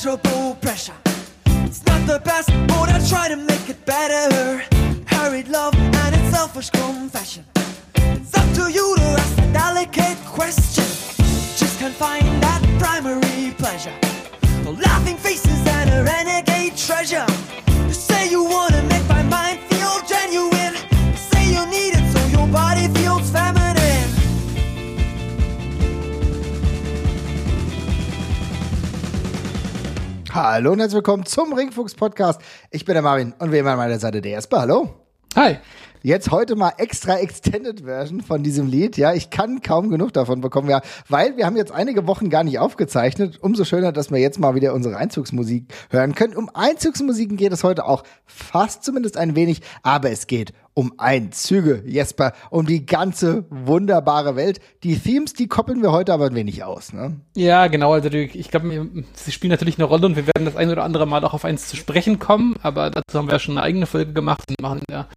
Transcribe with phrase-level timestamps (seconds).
[0.00, 0.94] pleasurable pressure.
[1.66, 4.64] It's not the best, but I try to make it better.
[5.06, 7.44] Hurried love and its selfish confession.
[7.96, 10.84] It's up to you to ask the delicate question.
[11.60, 13.92] Just can't find that primary pleasure.
[14.64, 17.26] Laughing faces and a renegade treasure.
[17.86, 20.59] You say you wanna make my mind feel genuine.
[30.32, 32.40] Hallo und herzlich willkommen zum Ringfuchs Podcast.
[32.70, 34.60] Ich bin der Marvin und wie immer an meiner Seite der Jesper.
[34.60, 34.94] Hallo.
[35.34, 35.56] Hi.
[36.02, 38.96] Jetzt heute mal extra Extended Version von diesem Lied.
[38.96, 42.44] Ja, ich kann kaum genug davon bekommen, ja, weil wir haben jetzt einige Wochen gar
[42.44, 43.38] nicht aufgezeichnet.
[43.42, 46.36] Umso schöner, dass wir jetzt mal wieder unsere Einzugsmusik hören können.
[46.36, 51.82] Um Einzugsmusiken geht es heute auch fast zumindest ein wenig, aber es geht um Einzüge,
[51.86, 54.60] Jesper, um die ganze wunderbare Welt.
[54.82, 57.20] Die Themes, die koppeln wir heute aber ein wenig aus, ne?
[57.36, 57.92] Ja, genau.
[57.92, 61.06] Also ich glaube, sie spielen natürlich eine Rolle und wir werden das ein oder andere
[61.06, 63.86] Mal auch auf eins zu sprechen kommen, aber dazu haben wir ja schon eine eigene
[63.86, 65.08] Folge gemacht und machen in der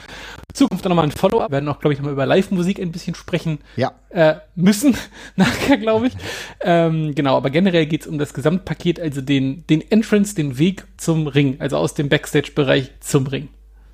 [0.53, 1.49] Zukunft nochmal ein Follow-up.
[1.49, 3.93] Wir werden auch, glaube ich, nochmal über Live-Musik ein bisschen sprechen Ja.
[4.09, 4.97] äh, müssen,
[5.35, 6.13] nachher, glaube ich.
[6.61, 11.27] Ähm, genau, aber generell geht's um das Gesamtpaket, also den, den Entrance, den Weg zum
[11.27, 13.49] Ring, also aus dem Backstage-Bereich zum Ring.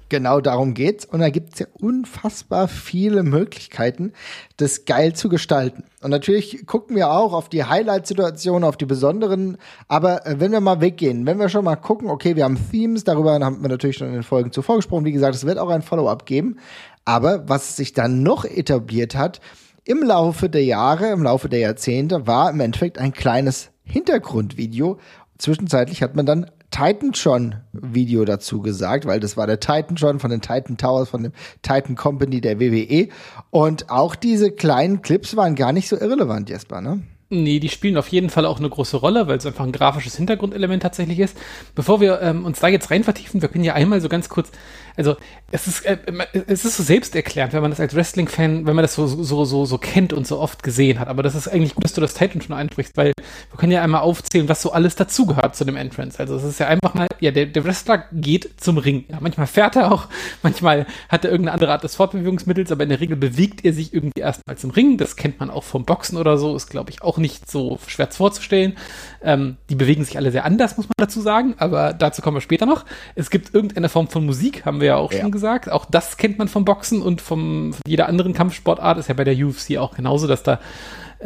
[0.09, 1.05] Genau darum geht's.
[1.05, 4.13] Und da gibt's ja unfassbar viele Möglichkeiten,
[4.57, 5.83] das geil zu gestalten.
[6.02, 9.57] Und natürlich gucken wir auch auf die Highlight-Situationen, auf die besonderen.
[9.87, 13.03] Aber äh, wenn wir mal weggehen, wenn wir schon mal gucken, okay, wir haben Themes,
[13.03, 15.05] darüber haben wir natürlich schon in den Folgen zuvor gesprochen.
[15.05, 16.57] Wie gesagt, es wird auch ein Follow-up geben.
[17.05, 19.39] Aber was sich dann noch etabliert hat,
[19.85, 24.99] im Laufe der Jahre, im Laufe der Jahrzehnte, war im Endeffekt ein kleines Hintergrundvideo.
[25.37, 30.78] Zwischenzeitlich hat man dann Titan-Tron-Video dazu gesagt, weil das war der Titan-Tron von den Titan
[30.78, 33.09] Towers, von dem Titan Company der WWE.
[33.50, 37.02] Und auch diese kleinen Clips waren gar nicht so irrelevant, Jesper, ne?
[37.31, 40.16] Nee, die spielen auf jeden Fall auch eine große Rolle, weil es einfach ein grafisches
[40.17, 41.38] Hintergrundelement tatsächlich ist.
[41.75, 44.49] Bevor wir ähm, uns da jetzt rein vertiefen, wir können ja einmal so ganz kurz,
[44.97, 45.16] also
[45.52, 45.99] es ist, äh,
[46.48, 49.65] es ist so selbsterklärend, wenn man das als Wrestling-Fan, wenn man das so, so, so,
[49.65, 51.08] so kennt und so oft gesehen hat.
[51.08, 53.14] Aber das ist eigentlich gut, dass du das Titan schon einsprichst, weil
[53.52, 56.17] wir können ja einmal aufzählen, was so alles dazugehört zu dem Entrance.
[56.20, 59.05] Also es ist ja einfach mal, ja, der, der Wrestler geht zum Ring.
[59.08, 60.08] Ja, manchmal fährt er auch,
[60.42, 63.93] manchmal hat er irgendeine andere Art des Fortbewegungsmittels, aber in der Regel bewegt er sich
[63.93, 64.98] irgendwie erstmal zum Ring.
[64.98, 68.07] Das kennt man auch vom Boxen oder so, ist glaube ich auch nicht so schwer
[68.09, 68.77] vorzustellen.
[69.21, 72.41] Ähm, die bewegen sich alle sehr anders, muss man dazu sagen, aber dazu kommen wir
[72.41, 72.85] später noch.
[73.15, 75.21] Es gibt irgendeine Form von Musik, haben wir ja auch Ja.
[75.21, 75.69] schon gesagt.
[75.71, 78.97] Auch das kennt man vom Boxen und vom, von jeder anderen Kampfsportart.
[78.97, 80.59] Ist ja bei der UFC auch genauso, dass da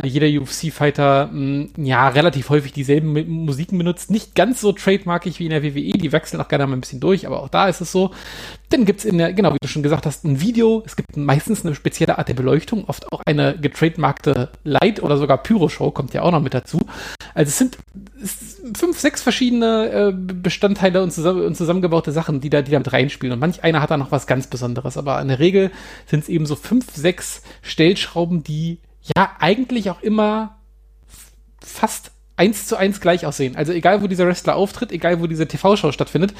[0.02, 4.10] jeder UFC-Fighter mh, ja relativ häufig dieselben Musiken benutzt.
[4.10, 7.00] Nicht ganz so trademarkig wie in der WWE, die wechseln auch gerne mal ein bisschen
[7.00, 8.12] durch, aber auch da ist es so.
[8.70, 10.82] Dann gibt's in der, genau, wie du schon gesagt hast, ein Video.
[10.86, 15.38] Es gibt meistens eine spezielle Art der Beleuchtung, oft auch eine getrademarkte Light- oder sogar
[15.38, 16.80] Pyro-Show, kommt ja auch noch mit dazu.
[17.36, 17.78] Also es sind
[18.22, 22.72] es sind fünf, sechs verschiedene äh, Bestandteile und, zusammen, und zusammengebaute Sachen, die da, die
[22.72, 23.34] da mit reinspielen.
[23.34, 24.98] Und manch einer hat da noch was ganz Besonderes.
[24.98, 25.72] Aber in der Regel
[26.08, 28.80] sind es eben so fünf, sechs Stellschrauben, die
[29.16, 30.60] ja eigentlich auch immer
[31.62, 33.56] fast eins zu eins gleich aussehen.
[33.56, 36.34] Also egal, wo dieser Wrestler auftritt, egal, wo diese TV-Show stattfindet,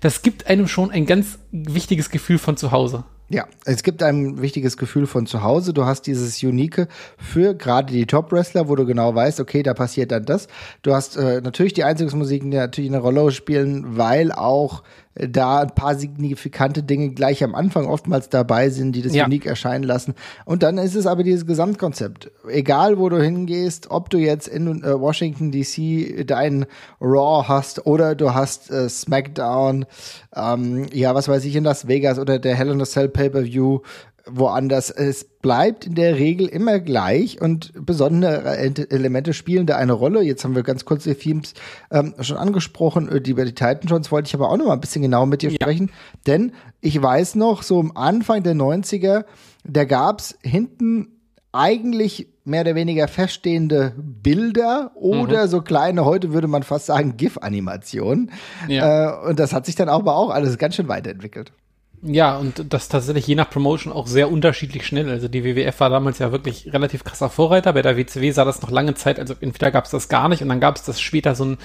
[0.00, 3.04] das gibt einem schon ein ganz wichtiges Gefühl von zu Hause.
[3.32, 5.72] Ja, es gibt ein wichtiges Gefühl von zu Hause.
[5.72, 10.10] Du hast dieses Unique für gerade die Top-Wrestler, wo du genau weißt, okay, da passiert
[10.10, 10.48] dann das.
[10.82, 14.82] Du hast äh, natürlich die Einzugsmusiken, die natürlich eine Rolle spielen, weil auch
[15.14, 19.26] äh, da ein paar signifikante Dinge gleich am Anfang oftmals dabei sind, die das Ja.
[19.26, 20.14] Unique erscheinen lassen.
[20.44, 22.32] Und dann ist es aber dieses Gesamtkonzept.
[22.48, 26.66] Egal, wo du hingehst, ob du jetzt in äh, Washington DC dein
[27.00, 29.86] Raw hast oder du hast äh, SmackDown,
[30.34, 33.80] ähm, ja, was weiß ich, in Las Vegas oder der Hell in a Cell Pay-Per-View
[34.26, 34.90] woanders.
[34.90, 40.22] Es bleibt in der Regel immer gleich und besondere Ent- Elemente spielen da eine Rolle.
[40.22, 41.54] Jetzt haben wir ganz kurz die Themes
[41.90, 44.80] ähm, schon angesprochen, äh, die über die Titans wollte ich aber auch noch mal ein
[44.80, 45.90] bisschen genau mit dir sprechen,
[46.26, 49.24] denn ich weiß noch, so am Anfang der 90er,
[49.64, 51.08] da gab's hinten
[51.52, 58.30] eigentlich mehr oder weniger feststehende Bilder oder so kleine, heute würde man fast sagen, GIF-Animationen.
[58.68, 59.24] Ja.
[59.24, 61.52] Äh, und das hat sich dann aber auch alles ganz schön weiterentwickelt.
[62.02, 65.10] Ja, und das tatsächlich je nach Promotion auch sehr unterschiedlich schnell.
[65.10, 67.74] Also die WWF war damals ja wirklich relativ krasser Vorreiter.
[67.74, 70.40] Bei der WCW sah das noch lange Zeit, also entweder gab es das gar nicht
[70.42, 71.58] und dann gab es das später so ein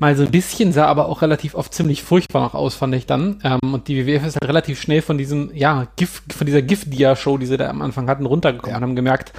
[0.00, 3.06] mal so ein bisschen, sah aber auch relativ oft ziemlich furchtbar noch aus, fand ich
[3.06, 3.40] dann.
[3.44, 7.38] Ähm, und die WWF ist halt relativ schnell von diesem, ja, GIF, von dieser GIF-Dia-Show,
[7.38, 8.76] die sie da am Anfang hatten, runtergekommen Ja.
[8.78, 9.32] und haben gemerkt,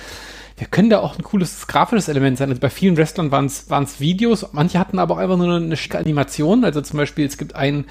[0.57, 2.49] wir können da auch ein cooles grafisches Element sein.
[2.49, 5.97] Also bei vielen Wrestlern waren es Videos, manche hatten aber auch einfach nur eine schicke
[5.97, 6.65] Animation.
[6.65, 7.85] Also zum Beispiel, es gibt einen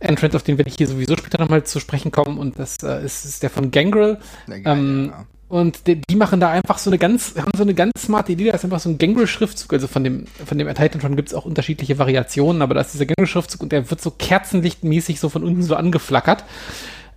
[0.00, 3.04] Entrance, auf den werde ich hier sowieso später nochmal zu sprechen kommen und das äh,
[3.04, 4.18] ist, ist der von Gangrel.
[4.48, 5.26] Ähm, ja.
[5.48, 8.46] Und die, die, machen da einfach so eine ganz, haben so eine ganz smarte Idee,
[8.46, 11.44] da ist einfach so ein Gangrel-Schriftzug, also von dem, von dem Titan gibt es auch
[11.44, 15.62] unterschiedliche Variationen, aber da ist dieser Gangrel-Schriftzug und der wird so kerzenlichtmäßig so von unten
[15.62, 16.44] so angeflackert.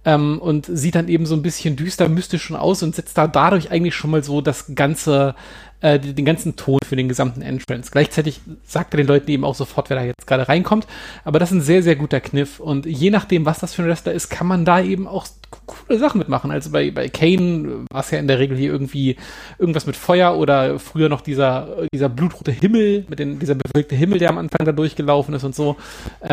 [0.05, 3.27] Ähm, und sieht dann eben so ein bisschen düster, mystisch schon aus und setzt da
[3.27, 5.35] dadurch eigentlich schon mal so das ganze,
[5.83, 7.91] äh, den ganzen Ton für den gesamten Entrance.
[7.91, 10.87] Gleichzeitig sagt er den Leuten eben auch sofort, wer da jetzt gerade reinkommt.
[11.25, 12.59] Aber das ist ein sehr, sehr guter Kniff.
[12.61, 15.27] Und je nachdem, was das für ein Wrestler ist, kann man da eben auch
[15.65, 16.51] coole Sachen mitmachen.
[16.51, 19.17] Also bei, bei Kane war es ja in der Regel hier irgendwie
[19.59, 24.19] irgendwas mit Feuer oder früher noch dieser, dieser blutrote Himmel, mit den, dieser bewölkte Himmel,
[24.19, 25.75] der am Anfang da durchgelaufen ist und so.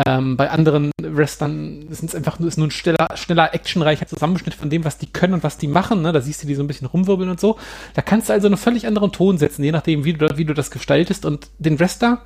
[0.05, 4.53] Ähm, bei anderen Wrestlern sind es einfach nur, ist nur ein schneller, schneller, actionreicher Zusammenschnitt
[4.53, 6.01] von dem, was die können und was die machen.
[6.01, 6.11] Ne?
[6.11, 7.57] Da siehst du die so ein bisschen rumwirbeln und so.
[7.93, 10.53] Da kannst du also einen völlig anderen Ton setzen, je nachdem, wie du, wie du
[10.53, 11.25] das gestaltest.
[11.25, 12.21] Und den Wrestler,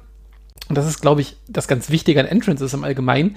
[0.70, 3.36] und das ist, glaube ich, das ganz Wichtige an Entrances im Allgemeinen,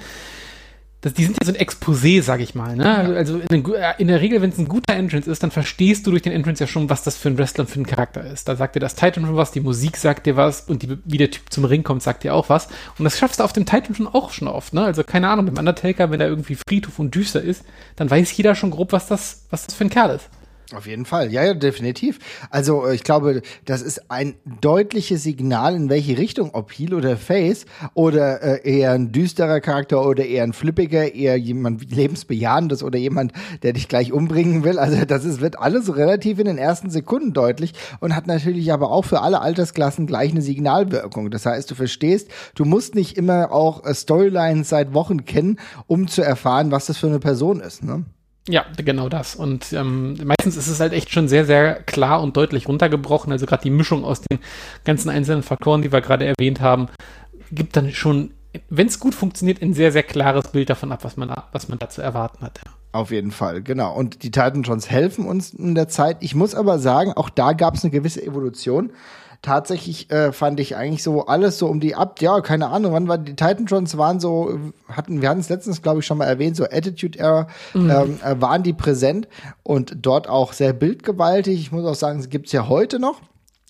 [1.00, 2.74] das, die sind ja so ein Exposé, sag ich mal.
[2.74, 3.14] Ne?
[3.16, 6.10] Also in, äh, in, der Regel, wenn es ein guter Entrance ist, dann verstehst du
[6.10, 8.48] durch den Entrance ja schon, was das für ein Wrestler für ein Charakter ist.
[8.48, 11.18] Da sagt dir das Titan schon was, die Musik sagt dir was und die, wie
[11.18, 12.66] der Typ zum Ring kommt, sagt dir auch was.
[12.98, 14.74] Und das schaffst du auf dem Titan schon auch schon oft.
[14.74, 14.82] Ne?
[14.82, 17.64] Also keine Ahnung, beim Undertaker, wenn er irgendwie Friedhof und düster ist,
[17.94, 20.28] dann weiß jeder schon grob, was das, was das für ein Kerl ist.
[20.74, 22.18] Auf jeden Fall, ja, ja, definitiv.
[22.50, 27.16] Also äh, ich glaube, das ist ein deutliches Signal, in welche Richtung, ob Heel oder
[27.16, 32.98] Face oder äh, eher ein düsterer Charakter oder eher ein flippiger, eher jemand lebensbejahendes oder
[32.98, 33.32] jemand,
[33.62, 34.78] der dich gleich umbringen will.
[34.78, 38.90] Also das ist, wird alles relativ in den ersten Sekunden deutlich und hat natürlich aber
[38.90, 41.30] auch für alle Altersklassen gleich eine Signalwirkung.
[41.30, 46.08] Das heißt, du verstehst, du musst nicht immer auch äh, Storylines seit Wochen kennen, um
[46.08, 47.82] zu erfahren, was das für eine Person ist.
[47.82, 48.04] Ne?
[48.48, 49.36] Ja, genau das.
[49.36, 53.30] Und ähm, meistens ist es halt echt schon sehr, sehr klar und deutlich runtergebrochen.
[53.30, 54.38] Also gerade die Mischung aus den
[54.84, 56.88] ganzen einzelnen Faktoren, die wir gerade erwähnt haben,
[57.52, 58.32] gibt dann schon,
[58.70, 61.78] wenn es gut funktioniert, ein sehr, sehr klares Bild davon ab, was man, was man
[61.78, 62.58] da zu erwarten hat.
[62.92, 63.94] Auf jeden Fall, genau.
[63.94, 66.16] Und die Titan Johns helfen uns in der Zeit.
[66.20, 68.92] Ich muss aber sagen, auch da gab es eine gewisse Evolution
[69.42, 73.08] tatsächlich äh, fand ich eigentlich so alles so um die ab, ja, keine Ahnung, wann
[73.08, 74.58] war die Titan Trons waren so,
[74.88, 77.90] hatten, wir hatten es letztens, glaube ich, schon mal erwähnt, so Attitude Era, mhm.
[77.90, 79.28] ähm, äh, waren die präsent
[79.62, 81.60] und dort auch sehr bildgewaltig.
[81.60, 83.20] Ich muss auch sagen, es gibt's ja heute noch.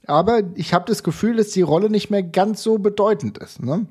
[0.06, 3.62] Aber ich habe das Gefühl, dass die Rolle nicht mehr ganz so bedeutend ist.
[3.62, 3.86] Ne?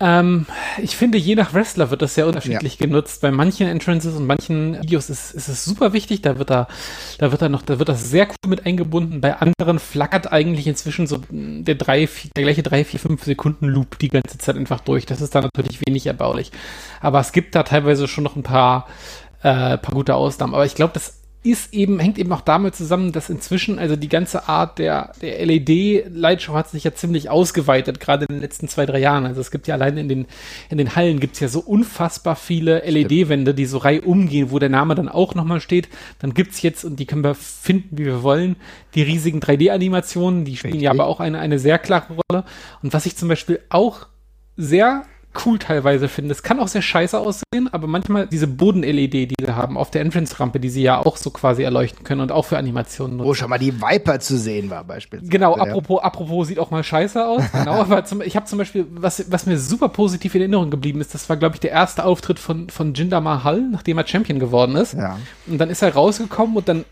[0.00, 0.46] Ähm,
[0.80, 2.86] ich finde, je nach Wrestler wird das sehr unterschiedlich ja.
[2.86, 3.20] genutzt.
[3.20, 6.22] Bei manchen Entrances und manchen Videos ist, ist es super wichtig.
[6.22, 6.68] Da wird da,
[7.18, 9.20] da wird da noch, da wird das sehr cool mit eingebunden.
[9.20, 13.66] Bei anderen flackert eigentlich inzwischen so der drei, vier, der gleiche drei, vier, fünf Sekunden
[13.66, 15.04] Loop die ganze Zeit einfach durch.
[15.04, 16.52] Das ist da natürlich wenig erbaulich.
[17.00, 18.86] Aber es gibt da teilweise schon noch ein paar,
[19.42, 20.54] äh, paar gute Ausnahmen.
[20.54, 24.08] Aber ich glaube, das ist eben, hängt eben auch damit zusammen, dass inzwischen, also die
[24.08, 28.86] ganze Art der, der LED-Lightshow hat sich ja ziemlich ausgeweitet, gerade in den letzten zwei,
[28.86, 29.24] drei Jahren.
[29.24, 30.26] Also es gibt ja allein in den,
[30.68, 34.68] in den Hallen gibt's ja so unfassbar viele LED-Wände, die so rei umgehen, wo der
[34.68, 35.88] Name dann auch nochmal steht.
[36.18, 38.56] Dann gibt's jetzt, und die können wir finden, wie wir wollen,
[38.96, 40.84] die riesigen 3D-Animationen, die spielen Richtig.
[40.86, 42.44] ja aber auch eine, eine sehr klare Rolle.
[42.82, 44.08] Und was ich zum Beispiel auch
[44.56, 45.04] sehr
[45.44, 46.32] cool teilweise finde.
[46.32, 50.02] Es kann auch sehr scheiße aussehen, aber manchmal diese Boden-LED, die sie haben auf der
[50.02, 53.28] Entrance-Rampe, die sie ja auch so quasi erleuchten können und auch für Animationen nutzen.
[53.28, 55.30] Wo schon mal die Viper zu sehen war beispielsweise.
[55.30, 57.42] Genau, apropos, apropos sieht auch mal scheiße aus.
[57.58, 61.00] Genau, aber zum, ich habe zum Beispiel, was, was mir super positiv in Erinnerung geblieben
[61.00, 64.38] ist, das war, glaube ich, der erste Auftritt von, von Jinder Mahal, nachdem er Champion
[64.38, 64.94] geworden ist.
[64.94, 65.18] Ja.
[65.46, 66.84] Und dann ist er rausgekommen und dann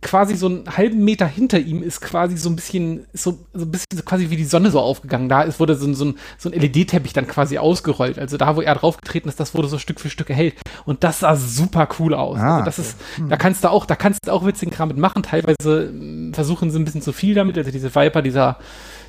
[0.00, 3.70] quasi so einen halben Meter hinter ihm ist quasi so ein bisschen, so, so ein
[3.70, 5.28] bisschen so quasi wie die Sonne so aufgegangen.
[5.28, 8.18] Da ist, wurde so, so ein, so ein LED-Teppich dann quasi ausgerollt.
[8.18, 10.54] Also da, wo er draufgetreten ist, das wurde so Stück für Stück erhellt.
[10.84, 12.38] Und das sah super cool aus.
[12.38, 12.88] Ah, also das okay.
[12.88, 13.28] ist, hm.
[13.28, 15.22] da kannst du auch, da kannst du auch witzigen Kram mitmachen.
[15.24, 17.58] Teilweise hm, versuchen sie ein bisschen zu viel damit.
[17.58, 18.58] Also diese Viper, dieser,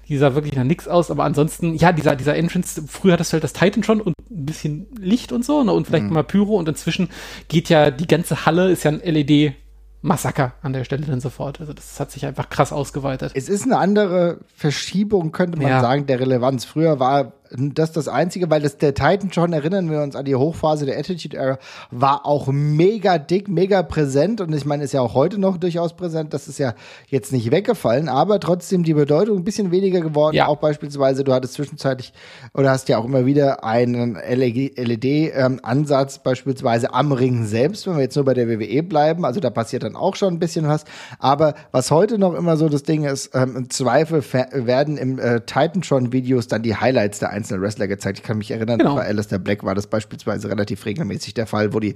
[0.08, 3.43] dieser wirklich nach nix aus, aber ansonsten, ja, dieser, dieser Entrance, früher hattest du halt
[3.43, 6.13] das Titan schon und ein bisschen Licht und so, ne, und vielleicht mhm.
[6.13, 7.10] mal Pyro und inzwischen
[7.48, 9.53] geht ja die ganze Halle, ist ja ein LED
[10.01, 11.60] Massaker an der Stelle dann sofort.
[11.60, 13.32] Also das hat sich einfach krass ausgeweitet.
[13.36, 15.82] Es ist eine andere Verschiebung, könnte man ja.
[15.82, 16.65] sagen, der Relevanz.
[16.65, 20.36] Früher war das das Einzige, weil das der Titan schon, erinnern wir uns an die
[20.36, 25.01] Hochphase der Attitude Era, war auch mega dick, mega präsent und ich meine, ist ja
[25.01, 26.75] auch heute noch durchaus präsent, das ist ja
[27.08, 30.48] jetzt nicht weggefallen, aber trotzdem die Bedeutung ein bisschen weniger geworden, ja.
[30.48, 32.13] auch beispielsweise, du hattest zwischenzeitlich
[32.53, 38.03] oder hast ja auch immer wieder einen LED-Ansatz ähm, beispielsweise am Ring selbst, wenn wir
[38.03, 40.86] jetzt nur bei der WWE bleiben, also da passiert dann auch schon ein bisschen was,
[41.18, 45.41] aber was heute noch immer so das Ding ist, ähm, im Zweifel werden im äh,
[45.41, 48.19] Titan schon Videos dann die Highlights der einzelne Wrestler gezeigt.
[48.19, 48.96] Ich kann mich erinnern, genau.
[48.96, 51.96] bei Alistair Black war das beispielsweise relativ regelmäßig der Fall, wo die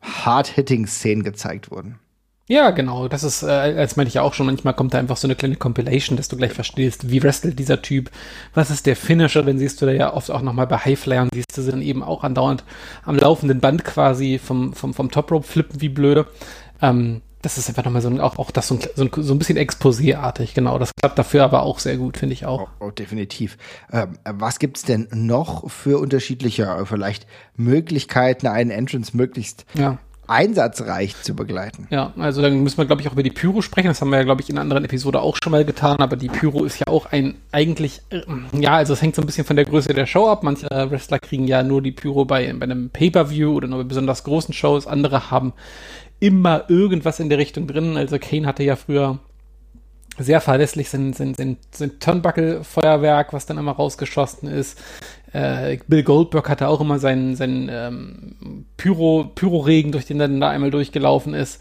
[0.00, 1.98] Hard-Hitting-Szenen gezeigt wurden.
[2.48, 3.08] Ja, genau.
[3.08, 5.36] Das ist, äh, als meinte ich ja auch schon, manchmal kommt da einfach so eine
[5.36, 8.10] kleine Compilation, dass du gleich verstehst, wie wrestelt dieser Typ,
[8.52, 11.56] was ist der Finisher, dann siehst du da ja oft auch nochmal bei Highflyern, siehst
[11.56, 12.64] du sie dann eben auch andauernd
[13.04, 16.26] am laufenden Band quasi vom, vom, vom Top Rope flippen wie blöde.
[16.82, 19.34] Ähm, das ist einfach nochmal so ein, auch, auch das so ein, so ein, so
[19.34, 20.78] ein bisschen Exposé-artig, genau.
[20.78, 22.70] Das klappt dafür aber auch sehr gut, finde ich auch.
[22.80, 23.58] Oh, oh, definitiv.
[23.92, 29.98] Ähm, was gibt's denn noch für unterschiedliche, äh, vielleicht Möglichkeiten, einen Entrance möglichst ja
[30.32, 31.88] einsatzreich zu begleiten.
[31.90, 33.88] Ja, also dann müssen wir, glaube ich, auch über die Pyro sprechen.
[33.88, 36.16] Das haben wir ja, glaube ich, in einer anderen Episode auch schon mal getan, aber
[36.16, 38.22] die Pyro ist ja auch ein eigentlich, äh,
[38.58, 40.42] ja, also es hängt so ein bisschen von der Größe der Show ab.
[40.42, 44.24] Manche Wrestler kriegen ja nur die Pyro bei, bei einem Pay-Per-View oder nur bei besonders
[44.24, 44.86] großen Shows.
[44.86, 45.52] Andere haben
[46.22, 47.96] immer irgendwas in der Richtung drin.
[47.96, 49.18] Also Kane hatte ja früher
[50.18, 54.80] sehr verlässlich sein, sein, sein, sein Turnbuckle-Feuerwerk, was dann immer rausgeschossen ist.
[55.32, 60.40] Äh, Bill Goldberg hatte auch immer seinen, seinen ähm, Pyro, Pyro-Regen, durch den er dann
[60.40, 61.60] da einmal durchgelaufen ist.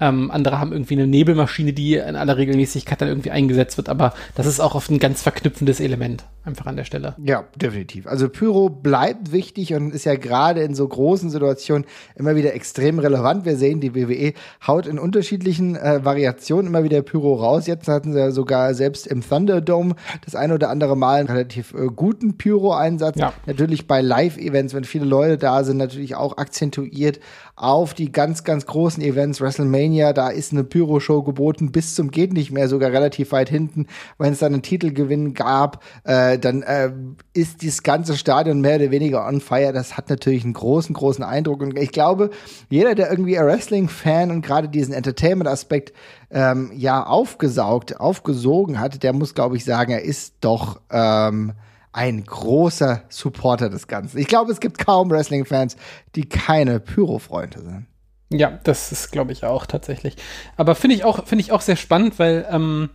[0.00, 4.14] Ähm, andere haben irgendwie eine Nebelmaschine, die in aller Regelmäßigkeit dann irgendwie eingesetzt wird, aber
[4.34, 7.14] das ist auch oft ein ganz verknüpfendes Element einfach an der Stelle.
[7.22, 8.06] Ja, definitiv.
[8.06, 12.98] Also Pyro bleibt wichtig und ist ja gerade in so großen Situationen immer wieder extrem
[12.98, 13.44] relevant.
[13.44, 14.32] Wir sehen, die WWE
[14.66, 17.66] haut in unterschiedlichen äh, Variationen immer wieder Pyro raus.
[17.66, 21.74] Jetzt hatten sie ja sogar selbst im Thunderdome das ein oder andere Mal einen relativ
[21.74, 23.18] äh, guten Pyro-Einsatz.
[23.18, 23.34] Ja.
[23.46, 27.20] Natürlich bei Live-Events, wenn viele Leute da sind, natürlich auch akzentuiert
[27.54, 32.32] auf die ganz, ganz großen Events, WrestleMania, da ist eine Pyro-Show geboten, bis zum geht
[32.32, 33.86] nicht mehr, sogar relativ weit hinten,
[34.18, 36.92] wenn es dann einen Titelgewinn gab, äh, dann äh,
[37.32, 39.72] ist dieses ganze Stadion mehr oder weniger on fire.
[39.72, 41.62] Das hat natürlich einen großen, großen Eindruck.
[41.62, 42.30] Und ich glaube,
[42.68, 45.92] jeder, der irgendwie ein Wrestling-Fan und gerade diesen Entertainment-Aspekt
[46.30, 51.52] ähm, ja aufgesaugt, aufgesogen hat, der muss, glaube ich, sagen, er ist doch ähm,
[51.92, 54.18] ein großer Supporter des Ganzen.
[54.18, 55.76] Ich glaube, es gibt kaum Wrestling-Fans,
[56.14, 57.86] die keine Pyro-Freunde sind.
[58.32, 60.16] Ja, das ist, glaube ich, auch tatsächlich.
[60.56, 62.90] Aber finde ich auch, finde ich auch sehr spannend, weil ähm,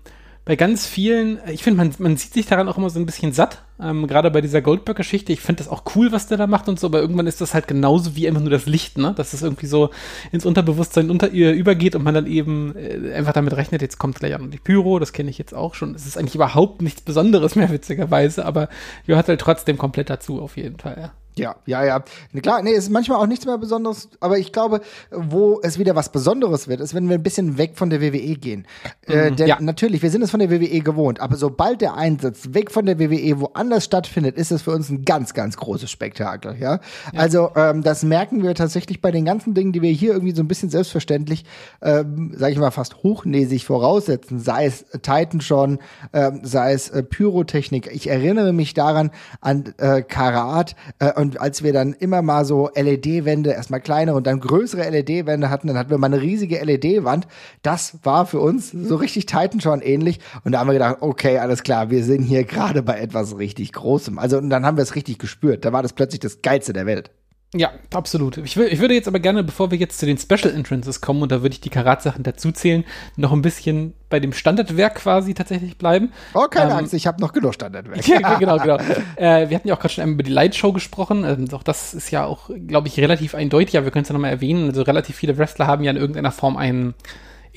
[0.45, 3.33] bei ganz vielen, ich finde, man, man sieht sich daran auch immer so ein bisschen
[3.33, 5.33] satt, ähm, gerade bei dieser Goldberg-Geschichte.
[5.33, 7.55] Ich finde das auch cool, was der da macht und so, aber irgendwann ist das
[7.55, 9.13] halt genauso wie einfach nur das Licht, ne?
[9.17, 9.89] Dass es irgendwie so
[10.31, 14.19] ins Unterbewusstsein unter ihr übergeht und man dann eben äh, einfach damit rechnet, jetzt kommt
[14.19, 15.95] gleich an die Pyro, das kenne ich jetzt auch schon.
[15.95, 18.69] Es ist eigentlich überhaupt nichts Besonderes mehr, witzigerweise, aber
[19.07, 21.24] gehört halt trotzdem komplett dazu, auf jeden Fall, ja.
[21.37, 22.03] Ja, ja, ja.
[22.41, 25.95] Klar, nee, es ist manchmal auch nichts mehr Besonderes, aber ich glaube, wo es wieder
[25.95, 28.65] was Besonderes wird, ist, wenn wir ein bisschen weg von der WWE gehen.
[29.05, 29.57] Äh, mhm, denn ja.
[29.59, 32.99] natürlich, wir sind es von der WWE gewohnt, aber sobald der Einsatz weg von der
[32.99, 36.75] WWE woanders stattfindet, ist es für uns ein ganz, ganz großes Spektakel, ja.
[36.75, 37.19] ja.
[37.19, 40.41] Also, ähm, das merken wir tatsächlich bei den ganzen Dingen, die wir hier irgendwie so
[40.41, 41.43] ein bisschen selbstverständlich,
[41.81, 45.79] ähm, sag ich mal, fast hochnäsig voraussetzen, sei es Titan schon,
[46.13, 47.89] ähm, sei es äh, Pyrotechnik.
[47.91, 49.11] Ich erinnere mich daran
[49.41, 54.27] an äh, Karat äh, und als wir dann immer mal so LED-Wände, erstmal kleinere und
[54.27, 57.27] dann größere LED-Wände hatten, dann hatten wir mal eine riesige LED-Wand.
[57.63, 60.19] Das war für uns so richtig Titan schon ähnlich.
[60.43, 63.73] Und da haben wir gedacht, okay, alles klar, wir sind hier gerade bei etwas richtig
[63.73, 64.19] Großem.
[64.19, 65.65] Also, und dann haben wir es richtig gespürt.
[65.65, 67.09] Da war das plötzlich das Geilste der Welt.
[67.57, 68.37] Ja, absolut.
[68.37, 71.31] Ich, ich, würde jetzt aber gerne, bevor wir jetzt zu den Special Entrances kommen, und
[71.31, 72.83] da würde ich die Karat-Sachen dazuzählen,
[73.15, 76.11] noch ein bisschen bei dem Standardwerk quasi tatsächlich bleiben.
[76.33, 78.05] Oh, keine ähm, Angst, ich habe noch genug Standardwerk.
[78.07, 78.77] ja, genau, genau.
[79.15, 81.23] Äh, wir hatten ja auch gerade schon einmal über die Lightshow gesprochen.
[81.23, 84.13] Ähm, auch das ist ja auch, glaube ich, relativ eindeutig, aber wir können es ja
[84.13, 84.67] nochmal erwähnen.
[84.67, 86.93] Also relativ viele Wrestler haben ja in irgendeiner Form einen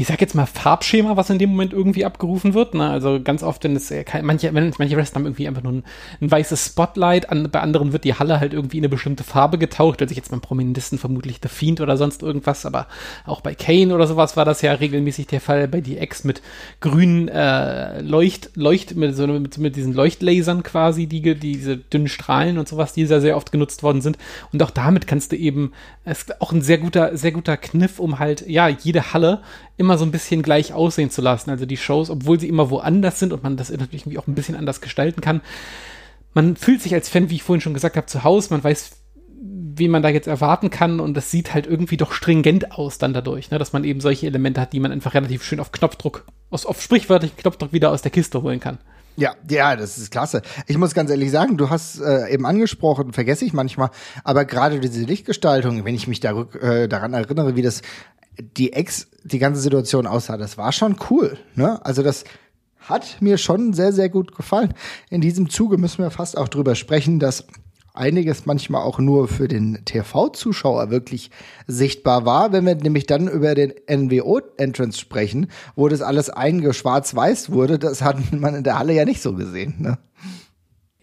[0.00, 2.72] ich sag jetzt mal Farbschema, was in dem Moment irgendwie abgerufen wird.
[2.72, 2.88] Ne?
[2.88, 5.84] Also ganz oft, wenn es kein, manche, manche Wrestler haben irgendwie einfach nur ein,
[6.20, 9.58] ein weißes Spotlight, an, bei anderen wird die Halle halt irgendwie in eine bestimmte Farbe
[9.58, 10.00] getaucht.
[10.00, 12.86] Also jetzt beim Prominentisten vermutlich The Fiend oder sonst irgendwas, aber
[13.26, 15.66] auch bei Kane oder sowas war das ja regelmäßig der Fall.
[15.66, 16.42] Bei DX mit
[16.80, 22.06] grünen äh, Leucht, Leucht, mit, so, mit, mit diesen Leuchtlasern quasi, die, die diese dünnen
[22.06, 24.16] Strahlen und sowas, die sehr, sehr oft genutzt worden sind.
[24.52, 25.72] Und auch damit kannst du eben,
[26.10, 29.42] ist auch ein sehr guter, sehr guter Kniff, um halt, ja, jede Halle
[29.76, 31.50] immer so ein bisschen gleich aussehen zu lassen.
[31.50, 34.34] Also die Shows, obwohl sie immer woanders sind und man das natürlich irgendwie auch ein
[34.34, 35.40] bisschen anders gestalten kann.
[36.34, 38.48] Man fühlt sich als Fan, wie ich vorhin schon gesagt habe, zu Hause.
[38.50, 38.90] Man weiß,
[39.40, 43.12] wie man da jetzt erwarten kann und das sieht halt irgendwie doch stringent aus dann
[43.12, 43.58] dadurch, ne?
[43.58, 46.82] dass man eben solche Elemente hat, die man einfach relativ schön auf Knopfdruck, aus, auf
[46.82, 48.78] sprichwörtlichen Knopfdruck wieder aus der Kiste holen kann.
[49.18, 50.42] Ja, ja, das ist klasse.
[50.68, 53.90] Ich muss ganz ehrlich sagen, du hast äh, eben angesprochen, vergesse ich manchmal,
[54.22, 57.82] aber gerade diese Lichtgestaltung, wenn ich mich da, äh, daran erinnere, wie das
[58.38, 61.36] die Ex, die ganze Situation aussah, das war schon cool.
[61.56, 61.84] Ne?
[61.84, 62.22] Also das
[62.78, 64.72] hat mir schon sehr, sehr gut gefallen.
[65.10, 67.44] In diesem Zuge müssen wir fast auch drüber sprechen, dass
[67.98, 71.30] einiges manchmal auch nur für den TV-Zuschauer wirklich
[71.66, 72.52] sichtbar war.
[72.52, 78.32] Wenn wir nämlich dann über den NWO-Entrance sprechen, wo das alles eingeschwarz-weiß wurde, das hat
[78.32, 79.74] man in der Halle ja nicht so gesehen.
[79.78, 79.98] Ne?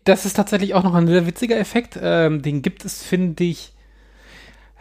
[0.05, 1.99] Das ist tatsächlich auch noch ein sehr witziger Effekt.
[2.01, 3.74] Ähm, den gibt es, finde ich,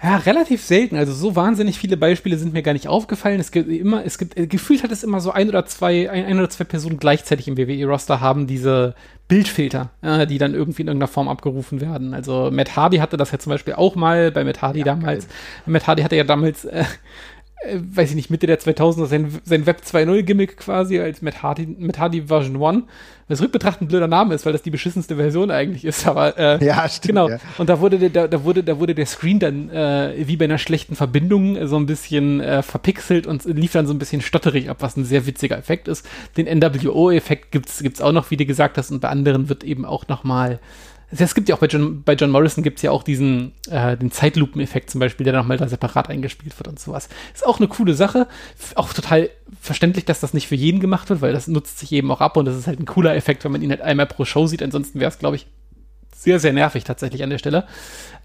[0.03, 0.97] ja, relativ selten.
[0.97, 3.41] Also so wahnsinnig viele Beispiele sind mir gar nicht aufgefallen.
[3.41, 6.39] Es gibt immer, es gibt, gefühlt hat es immer so ein oder zwei, ein, ein
[6.39, 8.95] oder zwei Personen gleichzeitig im WWE-Roster haben diese
[9.29, 12.13] Bildfilter, äh, die dann irgendwie in irgendeiner Form abgerufen werden.
[12.13, 15.27] Also Matt Hardy hatte das ja zum Beispiel auch mal bei Matt Hardy ja, damals.
[15.27, 15.37] Geil.
[15.67, 16.85] Matt Hardy hatte ja damals äh,
[17.63, 21.43] äh, weiß ich nicht, Mitte der 2000er sein, sein Web 2.0 Gimmick quasi als Matt
[21.43, 22.85] Hardy, Matt Hardy Version 1.
[23.27, 26.65] Was rückbetrachtend ein blöder Name ist, weil das die beschissenste Version eigentlich ist, aber äh,
[26.67, 27.29] ja, stimmt, genau.
[27.31, 27.39] Ja.
[27.57, 30.59] Und da wurde der, da wurde, da wurde der Screen dann äh, wie bei einer
[30.59, 34.69] schlechten Verbindung äh, so ein bisschen äh, verpixelt und lief dann so ein bisschen stotterig
[34.69, 36.07] ab, was ein sehr witziger Effekt ist.
[36.37, 39.87] Den NWO-Effekt gibt's gibt's auch noch, wie du gesagt hast, und bei anderen wird eben
[39.87, 40.59] auch noch mal
[41.19, 43.97] es gibt ja auch bei John, bei John Morrison gibt es ja auch diesen, äh,
[43.97, 47.09] den Zeitlupen-Effekt zum Beispiel, der nochmal da separat eingespielt wird und sowas.
[47.33, 48.27] Ist auch eine coole Sache.
[48.75, 49.31] Auch total
[49.61, 52.37] verständlich, dass das nicht für jeden gemacht wird, weil das nutzt sich eben auch ab
[52.37, 54.63] und das ist halt ein cooler Effekt, wenn man ihn halt einmal pro Show sieht.
[54.63, 55.47] Ansonsten wäre es, glaube ich,
[56.15, 57.67] sehr, sehr nervig tatsächlich an der Stelle.